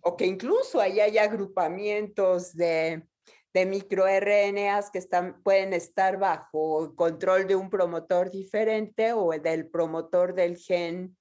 [0.00, 3.06] o que incluso ahí hay agrupamientos de
[3.52, 10.34] de microRNAs que están, pueden estar bajo control de un promotor diferente o del promotor
[10.34, 11.16] del gen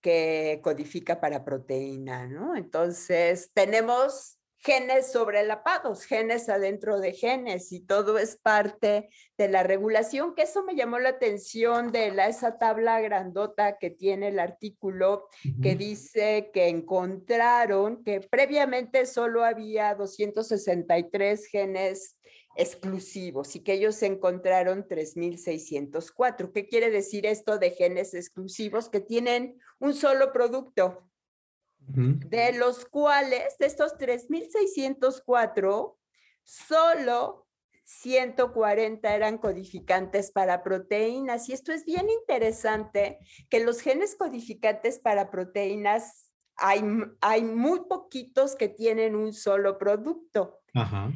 [0.00, 2.56] que codifica para proteína, ¿no?
[2.56, 10.34] Entonces, tenemos genes sobrelapados, genes adentro de genes y todo es parte de la regulación,
[10.34, 15.28] que eso me llamó la atención de la, esa tabla grandota que tiene el artículo
[15.62, 22.18] que dice que encontraron que previamente solo había 263 genes
[22.54, 26.52] exclusivos y que ellos encontraron 3.604.
[26.52, 28.90] ¿Qué quiere decir esto de genes exclusivos?
[28.90, 31.10] Que tienen un solo producto,
[31.78, 35.96] de los cuales, de estos 3.604,
[36.44, 37.48] solo
[37.84, 41.48] 140 eran codificantes para proteínas.
[41.48, 43.18] Y esto es bien interesante,
[43.48, 46.84] que los genes codificantes para proteínas hay,
[47.20, 50.60] hay muy poquitos que tienen un solo producto.
[50.74, 51.10] Ajá.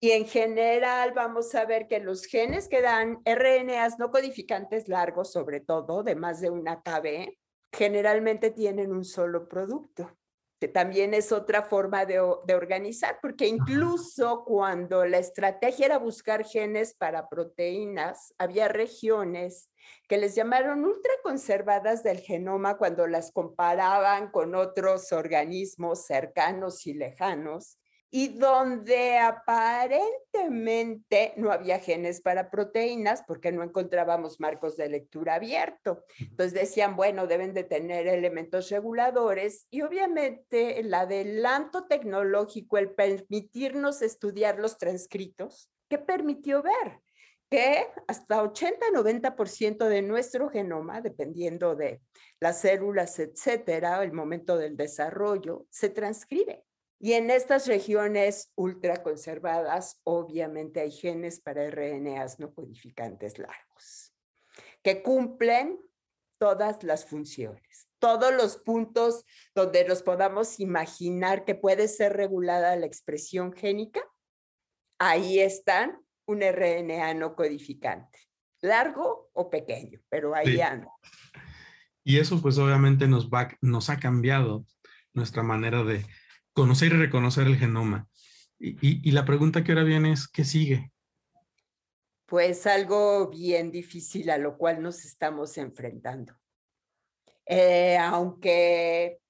[0.00, 5.32] Y en general vamos a ver que los genes que dan RNAs no codificantes largos,
[5.32, 7.36] sobre todo de más de una KB,
[7.72, 10.16] generalmente tienen un solo producto,
[10.60, 16.44] que también es otra forma de, de organizar, porque incluso cuando la estrategia era buscar
[16.44, 19.70] genes para proteínas, había regiones
[20.08, 27.78] que les llamaron ultraconservadas del genoma cuando las comparaban con otros organismos cercanos y lejanos
[28.10, 36.04] y donde aparentemente no había genes para proteínas porque no encontrábamos marcos de lectura abierto.
[36.18, 44.00] Entonces decían, bueno, deben de tener elementos reguladores y obviamente el adelanto tecnológico, el permitirnos
[44.00, 47.00] estudiar los transcritos, ¿qué permitió ver?
[47.50, 52.02] que hasta 80-90% de nuestro genoma, dependiendo de
[52.40, 56.67] las células, etcétera, el momento del desarrollo, se transcribe.
[57.00, 64.12] Y en estas regiones ultraconservadas, obviamente hay genes para RNAs no codificantes largos,
[64.82, 65.78] que cumplen
[66.38, 69.24] todas las funciones, todos los puntos
[69.54, 74.02] donde nos podamos imaginar que puede ser regulada la expresión génica,
[74.98, 78.18] ahí están un RNA no codificante,
[78.60, 80.90] largo o pequeño, pero ahí anda.
[82.02, 84.66] Y eso pues obviamente nos, va, nos ha cambiado
[85.12, 86.04] nuestra manera de,
[86.58, 88.08] conocer y reconocer el genoma.
[88.58, 90.90] Y, la pregunta que ahora viene es, ¿qué sigue?
[92.26, 96.34] Pues algo bien difícil a lo cual nos estamos enfrentando.
[97.46, 99.20] Eh, aunque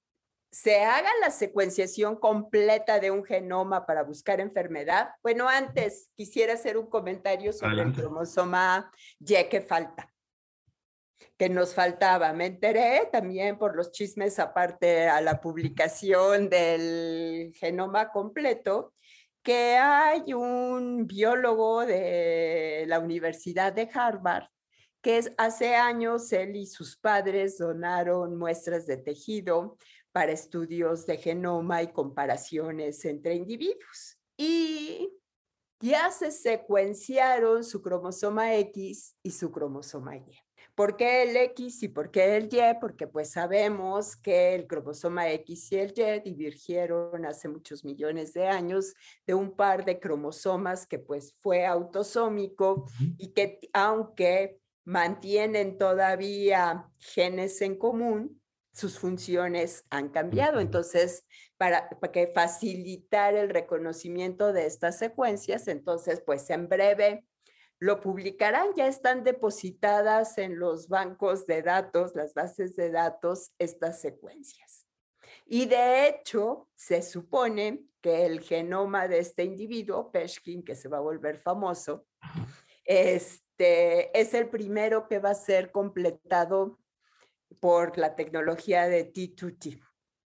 [0.50, 6.78] se haga la secuenciación completa de un genoma para buscar enfermedad, bueno, antes quisiera hacer
[6.78, 10.10] un comentario sobre el cromosoma Y que falta
[11.36, 12.32] que nos faltaba.
[12.32, 18.92] Me enteré también por los chismes aparte a la publicación del genoma completo
[19.42, 24.48] que hay un biólogo de la Universidad de Harvard
[25.00, 29.76] que hace años él y sus padres donaron muestras de tejido
[30.12, 34.18] para estudios de genoma y comparaciones entre individuos.
[34.36, 35.08] Y
[35.80, 40.47] ya se secuenciaron su cromosoma X y su cromosoma Y.
[40.78, 42.78] ¿Por qué el X y por qué el Y?
[42.80, 48.46] Porque pues sabemos que el cromosoma X y el Y divergieron hace muchos millones de
[48.46, 48.94] años
[49.26, 52.86] de un par de cromosomas que pues fue autosómico
[53.18, 58.40] y que aunque mantienen todavía genes en común,
[58.72, 60.60] sus funciones han cambiado.
[60.60, 61.26] Entonces,
[61.56, 67.24] para, para, que facilitar el reconocimiento de estas secuencias, entonces, pues en breve
[67.80, 74.00] lo publicarán, ya están depositadas en los bancos de datos, las bases de datos, estas
[74.00, 74.86] secuencias.
[75.46, 80.98] Y de hecho, se supone que el genoma de este individuo, Peshkin, que se va
[80.98, 82.06] a volver famoso,
[82.84, 86.78] este, es el primero que va a ser completado
[87.60, 89.80] por la tecnología de T2T.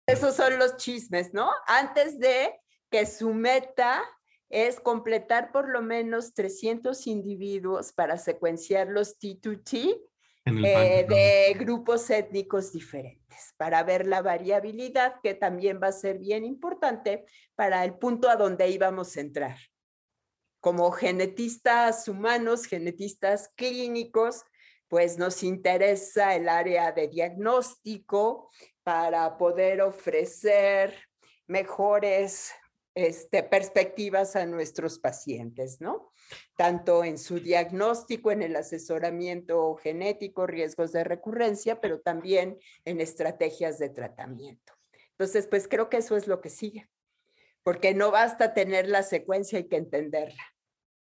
[0.08, 1.52] Esos son los chismes, ¿no?
[1.68, 4.04] Antes de que su meta
[4.52, 10.00] es completar por lo menos 300 individuos para secuenciar los T2T
[10.46, 16.44] eh, de grupos étnicos diferentes, para ver la variabilidad, que también va a ser bien
[16.44, 17.26] importante
[17.56, 19.58] para el punto a donde íbamos a entrar.
[20.60, 24.44] Como genetistas humanos, genetistas clínicos,
[24.88, 28.50] pues nos interesa el área de diagnóstico
[28.84, 31.08] para poder ofrecer
[31.48, 32.52] mejores
[32.96, 36.12] este, perspectivas a nuestros pacientes, ¿no?
[36.58, 43.80] Tanto en su diagnóstico, en el asesoramiento genético, riesgos de recurrencia, pero también en estrategias
[43.80, 44.74] de tratamiento.
[45.12, 46.90] Entonces, pues creo que eso es lo que sigue,
[47.64, 50.44] porque no basta tener la secuencia, hay que entenderla.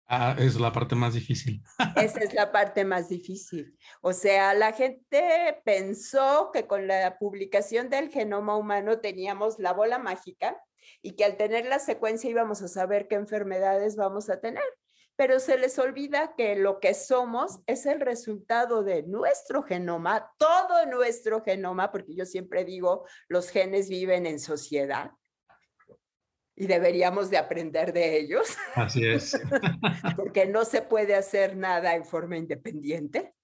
[0.09, 1.61] Ah, es la parte más difícil.
[1.97, 3.77] Esa es la parte más difícil.
[4.01, 9.99] O sea, la gente pensó que con la publicación del genoma humano teníamos la bola
[9.99, 10.57] mágica
[11.01, 14.63] y que al tener la secuencia íbamos a saber qué enfermedades vamos a tener.
[15.15, 20.85] Pero se les olvida que lo que somos es el resultado de nuestro genoma, todo
[20.85, 25.11] nuestro genoma, porque yo siempre digo, los genes viven en sociedad
[26.57, 28.57] y deberíamos de aprender de ellos.
[28.75, 29.39] Así es.
[30.15, 33.35] porque no se puede hacer nada en forma independiente.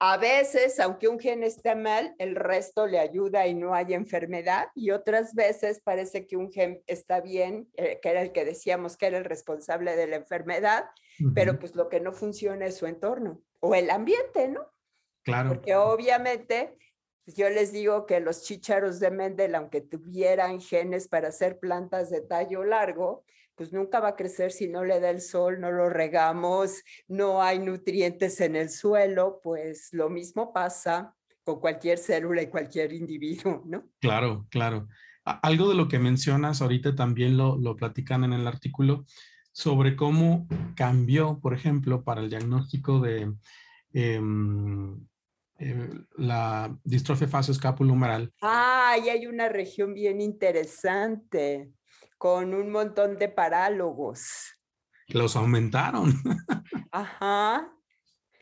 [0.00, 4.68] A veces, aunque un gen esté mal, el resto le ayuda y no hay enfermedad.
[4.74, 8.96] Y otras veces parece que un gen está bien, eh, que era el que decíamos
[8.96, 10.84] que era el responsable de la enfermedad,
[11.34, 14.70] pero pues lo que no funciona es su entorno o el ambiente, ¿no?
[15.24, 15.48] Claro.
[15.48, 16.76] Porque obviamente
[17.24, 22.08] pues, yo les digo que los chícharos de Mendel, aunque tuvieran genes para hacer plantas
[22.08, 23.24] de tallo largo,
[23.58, 27.42] pues nunca va a crecer si no le da el sol, no lo regamos, no
[27.42, 33.64] hay nutrientes en el suelo, pues lo mismo pasa con cualquier célula y cualquier individuo,
[33.66, 33.90] ¿no?
[33.98, 34.86] Claro, claro.
[35.24, 39.04] Algo de lo que mencionas ahorita también lo, lo platican en el artículo
[39.50, 40.46] sobre cómo
[40.76, 43.34] cambió, por ejemplo, para el diagnóstico de
[43.92, 45.04] em,
[45.58, 48.32] eh, la distrofia facioscapulohumeral.
[48.40, 51.72] Ah, y hay una región bien interesante
[52.18, 54.54] con un montón de parálogos.
[55.06, 56.12] Los aumentaron.
[56.92, 57.72] Ajá,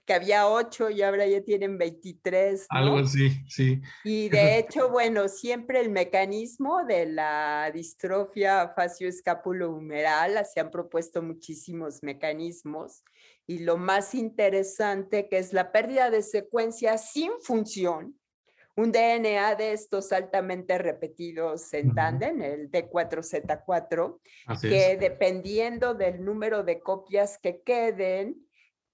[0.07, 2.66] que había ocho y ahora ya tienen 23.
[2.70, 3.83] Algo así, sí.
[4.05, 12.03] Y de hecho, bueno, siempre el mecanismo de la distrofia facioscapulohumeral, se han propuesto muchísimos
[12.03, 13.03] mecanismos
[13.47, 18.18] y lo más interesante que es la pérdida de secuencia sin función,
[18.77, 24.20] un DNA de estos altamente repetidos en tándem, el D4Z4,
[24.61, 28.47] que dependiendo del número de copias que queden,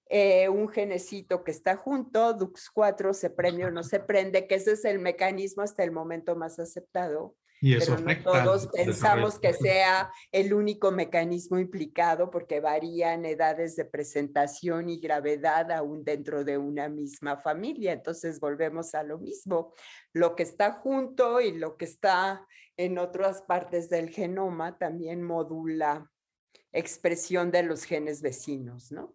[0.09, 4.73] eh, un genecito que está junto, DUX4 se prende o no se prende, que ese
[4.73, 9.53] es el mecanismo hasta el momento más aceptado y eso pero no todos pensamos que
[9.53, 16.59] sea el único mecanismo implicado porque varían edades de presentación y gravedad aún dentro de
[16.59, 17.93] una misma familia.
[17.93, 19.73] Entonces volvemos a lo mismo.
[20.13, 26.11] Lo que está junto y lo que está en otras partes del genoma también modula
[26.73, 29.15] expresión de los genes vecinos, ¿no?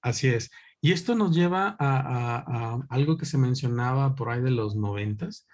[0.00, 0.48] Así es.
[0.80, 5.48] Y esto nos lleva a, a algo que se mencionaba por ahí de los noventas,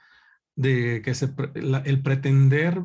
[0.57, 1.30] de que se,
[1.84, 2.82] el pretender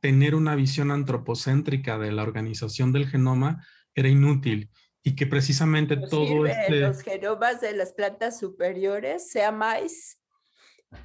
[0.00, 4.70] tener una visión antropocéntrica de la organización del genoma era inútil
[5.02, 6.80] y que precisamente todo este...
[6.80, 10.18] Los genomas de las plantas superiores, sea maíz,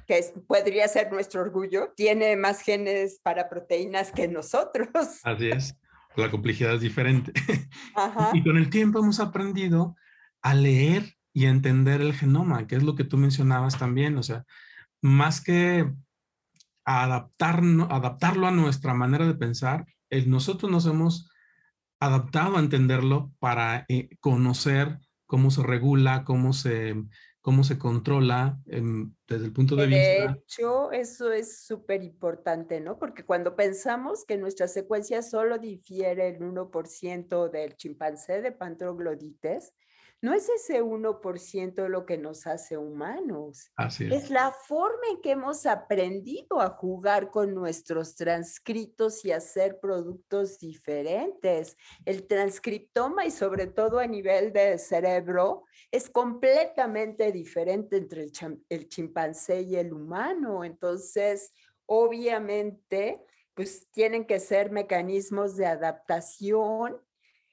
[0.06, 4.88] que podría ser nuestro orgullo, tiene más genes para proteínas que nosotros.
[5.22, 5.74] Así es,
[6.16, 7.32] la complejidad es diferente.
[8.34, 9.96] Y con el tiempo hemos aprendido
[10.42, 14.22] a leer y a entender el genoma, que es lo que tú mencionabas también, o
[14.22, 14.44] sea,
[15.02, 15.92] más que
[16.84, 19.86] adaptar, adaptarlo a nuestra manera de pensar,
[20.26, 21.28] nosotros nos hemos
[22.00, 26.94] adaptado a entenderlo para eh, conocer cómo se regula, cómo se,
[27.40, 30.32] cómo se controla desde el punto de, vista.
[30.32, 32.98] De hecho, eso es súper importante, ¿no?
[32.98, 39.72] Porque cuando pensamos que nuestra secuencia solo difiere el 1% del chimpancé de pantroglodites,
[40.26, 43.70] no es ese 1% lo que nos hace humanos.
[43.76, 44.24] Así es.
[44.24, 44.30] es.
[44.30, 51.76] la forma en que hemos aprendido a jugar con nuestros transcritos y hacer productos diferentes.
[52.04, 55.62] El transcriptoma y sobre todo a nivel de cerebro
[55.92, 58.32] es completamente diferente entre el,
[58.68, 60.64] el chimpancé y el humano.
[60.64, 61.52] Entonces,
[61.86, 63.24] obviamente,
[63.54, 67.00] pues tienen que ser mecanismos de adaptación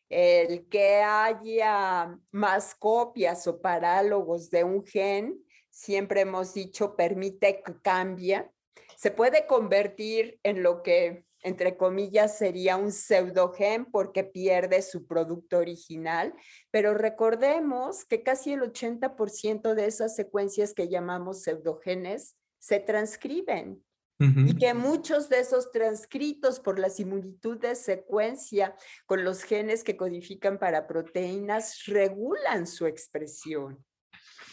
[0.10, 7.82] el que haya más copias o parálogos de un gen, siempre hemos dicho, permite que
[7.82, 8.50] cambie.
[8.96, 15.58] Se puede convertir en lo que, entre comillas, sería un pseudogen porque pierde su producto
[15.58, 16.34] original,
[16.72, 23.84] pero recordemos que casi el 80% de esas secuencias que llamamos pseudogenes se transcriben
[24.20, 29.98] y que muchos de esos transcritos por la similitud de secuencia con los genes que
[29.98, 33.84] codifican para proteínas regulan su expresión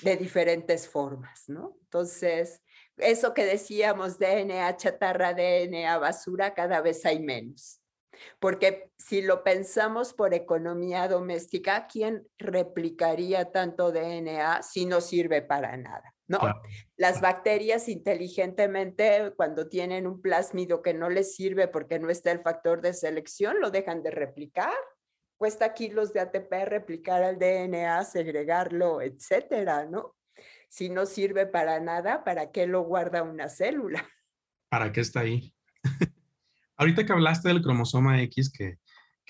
[0.02, 1.76] de diferentes formas, ¿no?
[1.82, 2.62] Entonces,
[2.96, 7.80] eso que decíamos DNA chatarra, DNA basura, cada vez hay menos.
[8.38, 15.76] Porque si lo pensamos por economía doméstica, ¿quién replicaría tanto DNA si no sirve para
[15.76, 16.14] nada?
[16.30, 16.38] No,
[16.96, 22.40] las bacterias inteligentemente cuando tienen un plásmido que no les sirve porque no está el
[22.40, 24.72] factor de selección, lo dejan de replicar.
[25.36, 30.14] Cuesta kilos de ATP replicar al DNA, segregarlo, etcétera, ¿no?
[30.68, 34.08] Si no sirve para nada, ¿para qué lo guarda una célula?
[34.68, 35.52] ¿Para qué está ahí?
[36.76, 38.78] Ahorita que hablaste del cromosoma X, que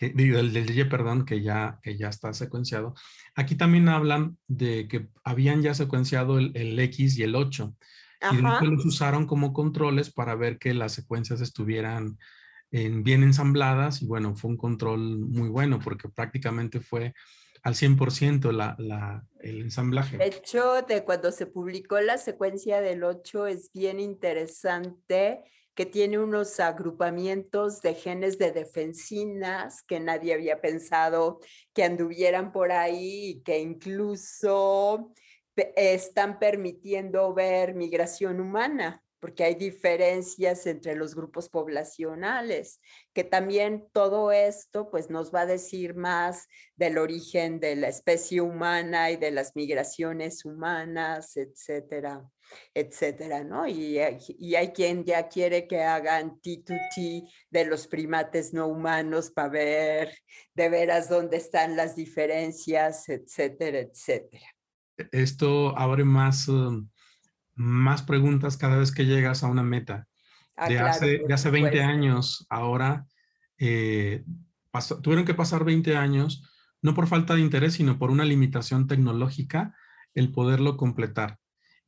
[0.01, 2.95] del, del Y, perdón, que ya, que ya está secuenciado.
[3.35, 7.75] Aquí también hablan de que habían ya secuenciado el, el X y el 8
[8.33, 12.19] y los usaron como controles para ver que las secuencias estuvieran
[12.71, 17.15] en, bien ensambladas y bueno, fue un control muy bueno porque prácticamente fue
[17.63, 20.17] al 100% la, la, el ensamblaje.
[20.17, 25.43] De hecho, de cuando se publicó la secuencia del 8 es bien interesante
[25.75, 31.41] que tiene unos agrupamientos de genes de defensinas que nadie había pensado
[31.73, 35.13] que anduvieran por ahí y que incluso
[35.77, 42.81] están permitiendo ver migración humana porque hay diferencias entre los grupos poblacionales,
[43.13, 48.41] que también todo esto pues nos va a decir más del origen de la especie
[48.41, 52.27] humana y de las migraciones humanas, etcétera,
[52.73, 53.67] etcétera, ¿no?
[53.67, 53.99] Y,
[54.39, 60.19] y hay quien ya quiere que hagan T2T de los primates no humanos para ver
[60.55, 64.47] de veras dónde están las diferencias, etcétera, etcétera.
[65.13, 66.49] Esto abre más...
[66.49, 66.89] Um,
[67.61, 70.09] más preguntas cada vez que llegas a una meta.
[70.57, 73.07] Ah, de, hace, de hace 20 años, ahora
[73.59, 74.25] eh,
[75.03, 76.43] tuvieron que pasar 20 años,
[76.81, 79.75] no por falta de interés, sino por una limitación tecnológica,
[80.15, 81.39] el poderlo completar.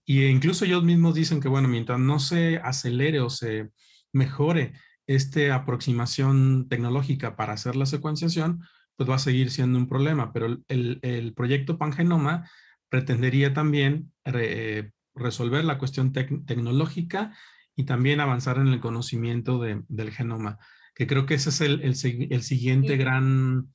[0.04, 3.70] Y incluso ellos mismos dicen que, bueno, mientras no se acelere o se
[4.12, 4.74] mejore
[5.06, 8.62] esta aproximación tecnológica para hacer la secuenciación,
[8.96, 10.34] pues va a seguir siendo un problema.
[10.34, 12.46] Pero el, el proyecto Pangenoma
[12.90, 17.36] pretendería también eh, resolver la cuestión tecnológica
[17.74, 20.58] y también avanzar en el conocimiento del genoma,
[20.94, 23.72] que creo que ese es el, el, siguiente gran,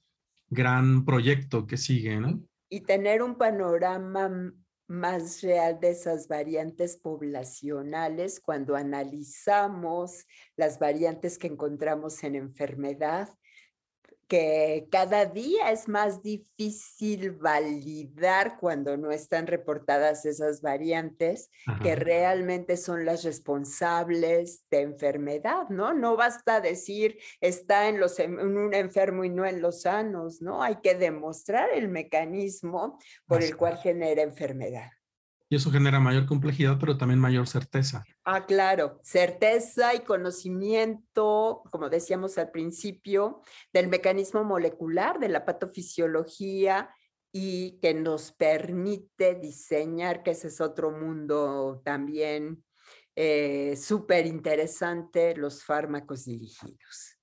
[0.50, 2.42] gran proyecto que sigue, ¿no?
[2.70, 4.54] Y tener un panorama
[4.88, 10.26] más real de esas variantes poblacionales cuando analizamos
[10.56, 13.30] las variantes que encontramos en enfermedad
[14.28, 21.50] que cada día es más difícil validar cuando no están reportadas esas variantes
[21.82, 25.94] que realmente son las responsables de enfermedad, ¿no?
[25.94, 30.62] No basta decir está en, los, en un enfermo y no en los sanos, ¿no?
[30.62, 34.97] Hay que demostrar el mecanismo por el cual genera enfermedad.
[35.50, 38.04] Y eso genera mayor complejidad, pero también mayor certeza.
[38.26, 43.42] Ah, claro, certeza y conocimiento, como decíamos al principio,
[43.72, 46.90] del mecanismo molecular, de la patofisiología
[47.32, 52.64] y que nos permite diseñar, que ese es otro mundo también
[53.16, 57.17] eh, súper interesante, los fármacos dirigidos.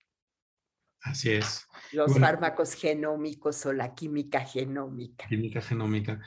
[1.04, 1.68] Así es.
[1.92, 5.26] Los fármacos genómicos o la química genómica.
[5.28, 6.20] Química genómica.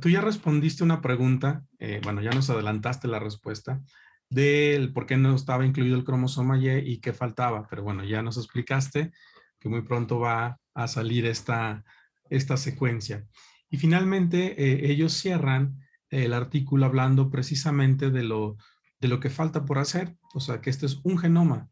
[0.00, 3.82] Tú ya respondiste una pregunta, eh, bueno, ya nos adelantaste la respuesta
[4.30, 8.22] del por qué no estaba incluido el cromosoma Y y qué faltaba, pero bueno, ya
[8.22, 9.12] nos explicaste
[9.58, 11.84] que muy pronto va a salir esta,
[12.30, 13.26] esta secuencia.
[13.68, 15.78] Y finalmente, eh, ellos cierran
[16.10, 18.56] el artículo hablando precisamente de lo,
[19.00, 21.68] de lo que falta por hacer, o sea, que este es un genoma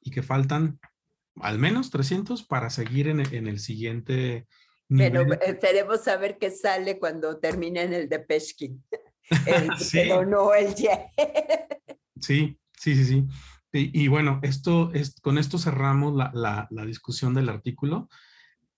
[0.00, 0.78] y que faltan
[1.40, 4.46] al menos 300 para seguir en, el siguiente
[4.88, 5.12] nivel.
[5.12, 8.82] Pero eh, esperemos saber qué sale cuando terminen el de Peshkin.
[9.92, 10.88] Pero no el Y.
[12.20, 13.26] sí, sí, sí, sí.
[13.72, 18.08] Y, bueno, esto es, con esto cerramos la, discusión del artículo.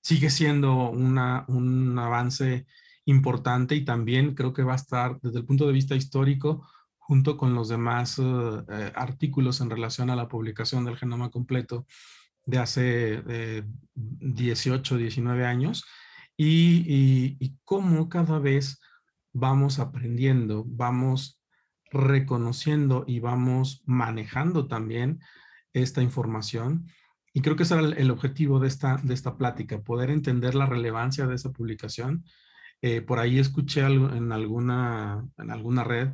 [0.01, 2.67] Sigue siendo una, un avance
[3.05, 7.37] importante y también creo que va a estar desde el punto de vista histórico junto
[7.37, 11.87] con los demás eh, artículos en relación a la publicación del genoma completo
[12.49, 13.63] de hace
[13.95, 15.85] 18, 19 años
[16.35, 18.81] y, y cómo cada vez
[19.35, 21.39] vamos aprendiendo, vamos
[21.91, 25.21] reconociendo y vamos manejando también
[25.73, 26.87] esta información.
[27.33, 30.67] Y creo que ese era el, objetivo de esta, de esta plática, poder entender la
[30.67, 32.25] relevancia de esa publicación.
[32.81, 36.13] Eh, por ahí escuché en alguna, en alguna red,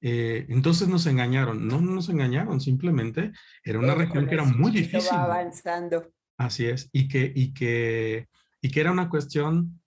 [0.00, 1.66] eh, entonces nos engañaron.
[1.66, 3.32] No, no nos engañaron, simplemente
[3.62, 5.10] era una región que era muy difícil.
[5.12, 6.12] avanzando.
[6.36, 8.28] Así es, y que, y que,
[8.60, 9.80] y que era una cuestión,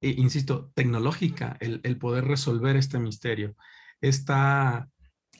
[0.00, 3.54] eh, insisto, tecnológica, el, el, poder resolver este misterio.
[4.00, 4.88] Esta,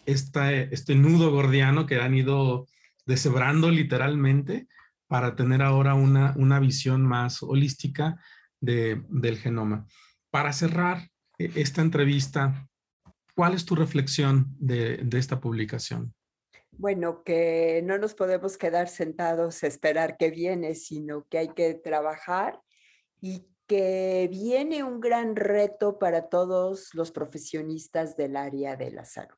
[0.07, 2.69] esta, este nudo gordiano que han ido
[3.07, 4.69] deshebrando literalmente
[5.09, 8.21] para tener ahora una, una visión más holística
[8.61, 9.87] de, del genoma.
[10.31, 12.69] Para cerrar eh, esta entrevista,
[13.37, 16.13] ¿cuál es tu reflexión de, de esta publicación?
[16.73, 21.75] Bueno, que no nos podemos quedar sentados a esperar que viene, sino que hay que
[21.75, 22.61] trabajar
[23.21, 29.37] y que viene un gran reto para todos los profesionistas del área de la salud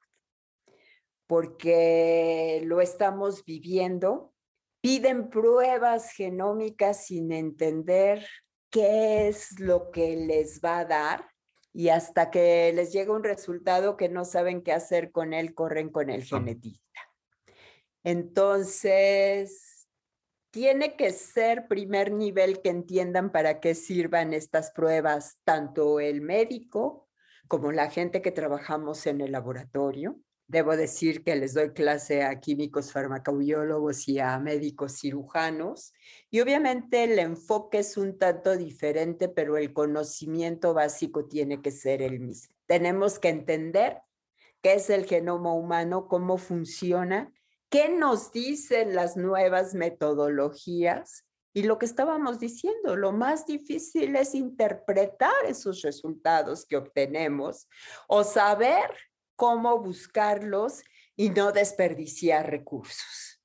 [1.28, 4.34] porque lo estamos viviendo.
[4.80, 8.26] Piden pruebas genómicas sin entender
[8.70, 11.30] qué es lo que les va a dar
[11.78, 15.90] y hasta que les llega un resultado que no saben qué hacer con él, corren
[15.90, 17.00] con el genetista.
[18.02, 19.88] Entonces,
[20.50, 27.08] tiene que ser primer nivel que entiendan para qué sirvan estas pruebas, tanto el médico
[27.46, 30.18] como la gente que trabajamos en el laboratorio,
[30.48, 35.92] Debo decir que les doy clase a químicos farmacobiólogos y a médicos cirujanos
[36.30, 42.00] y obviamente el enfoque es un tanto diferente, pero el conocimiento básico tiene que ser
[42.00, 42.54] el mismo.
[42.64, 44.00] Tenemos que entender
[44.62, 47.30] qué es el genoma humano, cómo funciona,
[47.68, 54.34] qué nos dicen las nuevas metodologías y lo que estábamos diciendo, lo más difícil es
[54.34, 57.68] interpretar esos resultados que obtenemos
[58.06, 58.88] o saber
[59.38, 60.82] cómo buscarlos
[61.14, 63.40] y no desperdiciar recursos.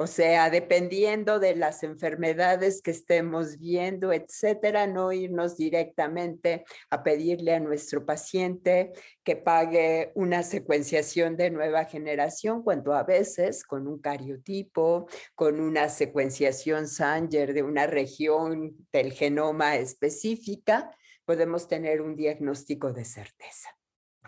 [0.00, 7.52] O sea, dependiendo de las enfermedades que estemos viendo, etcétera, no irnos directamente a pedirle
[7.52, 8.92] a nuestro paciente
[9.24, 15.90] que pague una secuenciación de nueva generación, cuando a veces con un cariotipo, con una
[15.90, 23.77] secuenciación Sanger de una región del genoma específica, podemos tener un diagnóstico de certeza.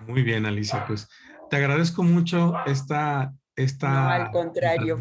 [0.07, 1.09] Muy bien, Alicia, pues
[1.51, 3.35] te agradezco mucho esta...
[3.57, 4.99] esta no, al contrario.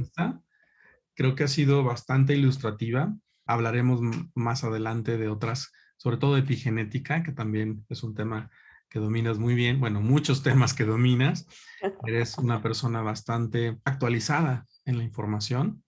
[1.14, 3.14] Creo que ha sido bastante ilustrativa.
[3.46, 4.02] Hablaremos
[4.36, 8.50] más adelante de otras, sobre todo de epigenética, que también es un tema
[8.90, 9.80] que dominas muy bien.
[9.80, 11.48] Bueno, muchos temas que dominas.
[12.06, 15.84] Eres una persona bastante actualizada en la información.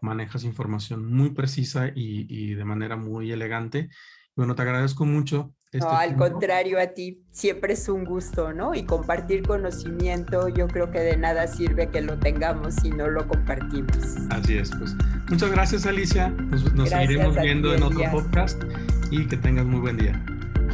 [0.00, 3.88] Manejas información muy precisa y, y de manera muy elegante.
[4.34, 8.74] Bueno, te agradezco mucho no, al contrario a ti, siempre es un gusto, ¿no?
[8.74, 13.26] Y compartir conocimiento, yo creo que de nada sirve que lo tengamos si no lo
[13.26, 14.16] compartimos.
[14.30, 14.94] Así es, pues
[15.28, 18.62] muchas gracias Alicia, nos, seguiremos viendo en otro podcast
[19.10, 20.20] y que tengas muy buen día.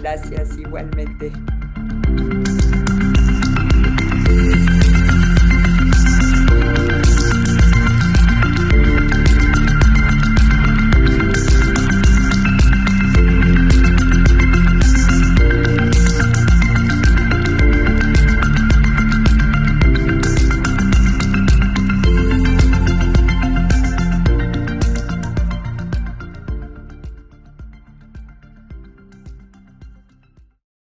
[0.00, 1.32] Gracias, igualmente.